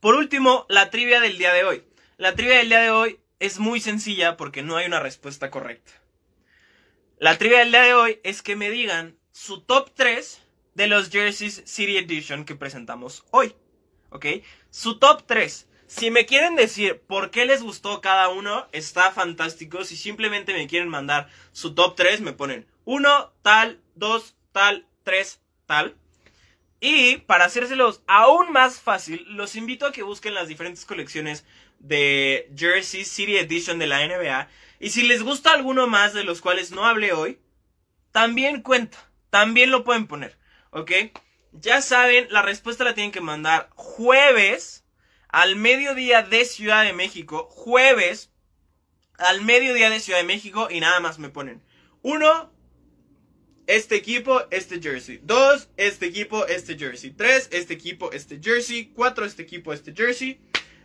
Por 0.00 0.14
último, 0.14 0.64
la 0.68 0.90
trivia 0.90 1.20
del 1.20 1.38
día 1.38 1.52
de 1.52 1.64
hoy. 1.64 1.84
La 2.16 2.34
trivia 2.34 2.56
del 2.56 2.70
día 2.70 2.80
de 2.80 2.90
hoy 2.90 3.20
es 3.38 3.58
muy 3.60 3.80
sencilla 3.80 4.36
porque 4.36 4.62
no 4.62 4.76
hay 4.76 4.86
una 4.86 5.00
respuesta 5.00 5.50
correcta. 5.50 5.92
La 7.18 7.36
trivia 7.36 7.58
del 7.58 7.70
día 7.70 7.82
de 7.82 7.94
hoy 7.94 8.20
es 8.24 8.42
que 8.42 8.56
me 8.56 8.70
digan 8.70 9.18
su 9.32 9.60
top 9.60 9.90
3 9.94 10.42
de 10.74 10.86
los 10.86 11.10
jerseys 11.10 11.62
City 11.66 11.98
Edition 11.98 12.44
que 12.44 12.56
presentamos 12.56 13.24
hoy. 13.30 13.54
¿Ok? 14.08 14.26
Su 14.70 14.98
top 14.98 15.24
3. 15.26 15.68
Si 15.86 16.10
me 16.10 16.24
quieren 16.24 16.56
decir 16.56 17.02
por 17.06 17.30
qué 17.30 17.44
les 17.44 17.62
gustó 17.62 18.00
cada 18.00 18.30
uno, 18.30 18.66
está 18.72 19.12
fantástico. 19.12 19.84
Si 19.84 19.96
simplemente 19.96 20.54
me 20.54 20.68
quieren 20.68 20.88
mandar 20.88 21.28
su 21.52 21.74
top 21.74 21.96
3, 21.96 22.22
me 22.22 22.32
ponen 22.32 22.66
1, 22.86 23.32
tal, 23.42 23.82
2, 23.96 24.36
tal, 24.52 24.86
3, 25.02 25.40
Y 26.80 27.18
para 27.18 27.46
hacérselos 27.46 28.02
aún 28.06 28.52
más 28.52 28.80
fácil, 28.80 29.24
los 29.28 29.56
invito 29.56 29.86
a 29.86 29.92
que 29.92 30.02
busquen 30.02 30.34
las 30.34 30.48
diferentes 30.48 30.84
colecciones 30.84 31.44
de 31.78 32.50
Jersey 32.56 33.04
City 33.04 33.36
Edition 33.36 33.78
de 33.78 33.86
la 33.86 34.06
NBA. 34.06 34.48
Y 34.80 34.90
si 34.90 35.02
les 35.02 35.22
gusta 35.22 35.52
alguno 35.52 35.86
más 35.86 36.14
de 36.14 36.24
los 36.24 36.40
cuales 36.40 36.70
no 36.70 36.86
hablé 36.86 37.12
hoy, 37.12 37.40
también 38.12 38.62
cuenta, 38.62 38.98
también 39.30 39.70
lo 39.70 39.84
pueden 39.84 40.06
poner. 40.06 40.38
¿ok? 40.70 40.92
Ya 41.52 41.80
saben, 41.82 42.26
la 42.30 42.42
respuesta 42.42 42.84
la 42.84 42.94
tienen 42.94 43.12
que 43.12 43.20
mandar 43.20 43.70
jueves 43.74 44.84
al 45.28 45.56
mediodía 45.56 46.22
de 46.22 46.44
Ciudad 46.44 46.84
de 46.84 46.92
México. 46.92 47.48
Jueves 47.50 48.30
al 49.18 49.42
mediodía 49.42 49.90
de 49.90 50.00
Ciudad 50.00 50.20
de 50.20 50.24
México 50.24 50.68
y 50.70 50.80
nada 50.80 51.00
más 51.00 51.18
me 51.18 51.30
ponen. 51.30 51.62
Uno, 52.02 52.52
este 53.68 53.94
equipo, 53.96 54.42
este 54.50 54.80
jersey. 54.80 55.20
Dos, 55.22 55.68
este 55.76 56.06
equipo, 56.06 56.46
este 56.46 56.76
jersey. 56.76 57.10
Tres, 57.10 57.48
este 57.52 57.74
equipo, 57.74 58.10
este 58.10 58.40
jersey. 58.42 58.86
Cuatro, 58.94 59.24
este 59.24 59.42
equipo, 59.42 59.72
este 59.72 59.92
jersey. 59.94 60.40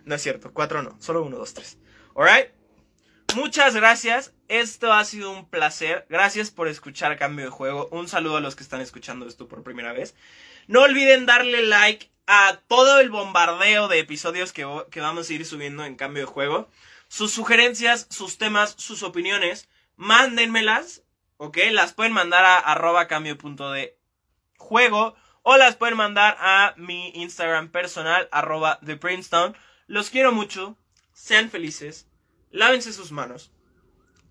No 0.06 0.16
es 0.16 0.22
cierto, 0.22 0.52
cuatro 0.54 0.84
no, 0.84 0.96
solo 1.00 1.24
uno, 1.24 1.38
dos, 1.38 1.54
tres. 1.54 1.78
Alright. 2.14 2.50
Muchas 3.36 3.74
gracias. 3.74 4.34
Esto 4.50 4.92
ha 4.92 5.06
sido 5.06 5.32
un 5.32 5.50
placer. 5.50 6.06
Gracias 6.10 6.52
por 6.52 6.68
escuchar 6.68 7.18
Cambio 7.18 7.46
de 7.46 7.52
Juego. 7.52 7.88
Un 7.92 8.08
saludo 8.10 8.38
a 8.38 8.42
los 8.42 8.56
que 8.56 8.64
están 8.64 8.82
escuchando 8.82 9.26
esto 9.26 9.48
por 9.48 9.64
primera 9.64 9.94
vez. 9.94 10.14
No 10.68 10.82
olviden 10.82 11.26
darle 11.26 11.64
like 11.64 12.12
a 12.28 12.60
todo 12.68 13.00
el 13.00 13.10
bombardeo 13.10 13.88
de 13.88 14.00
episodios 14.00 14.52
que, 14.52 14.68
que 14.92 15.00
vamos 15.00 15.30
a 15.30 15.34
ir 15.34 15.46
subiendo 15.46 15.86
en 15.86 15.96
Cambio 15.96 16.24
de 16.26 16.32
Juego. 16.32 16.70
sus 17.08 17.32
sugerencias, 17.32 18.08
sus 18.10 18.40
temas, 18.40 18.74
sus 18.78 19.04
opiniones, 19.04 19.70
mándenmelas, 19.98 21.03
¿ok? 21.44 21.58
Las 21.72 21.92
pueden 21.92 22.14
mandar 22.14 22.46
a 22.46 22.58
arroba 22.58 23.08
cambio 23.08 23.38
punto 23.38 23.70
de 23.72 24.00
juego 24.58 25.14
o 25.42 25.58
las 25.58 25.76
pueden 25.76 25.98
mandar 25.98 26.38
a 26.40 26.74
mi 26.78 27.10
Instagram 27.10 27.70
personal, 27.70 28.30
arroba 28.32 28.80
de 28.82 28.96
Princeton. 28.96 29.54
Los 29.86 30.10
quiero 30.10 30.32
mucho, 30.32 30.78
sean 31.12 31.50
felices, 31.50 32.08
lávense 32.50 32.94
sus 32.94 33.12
manos 33.12 33.52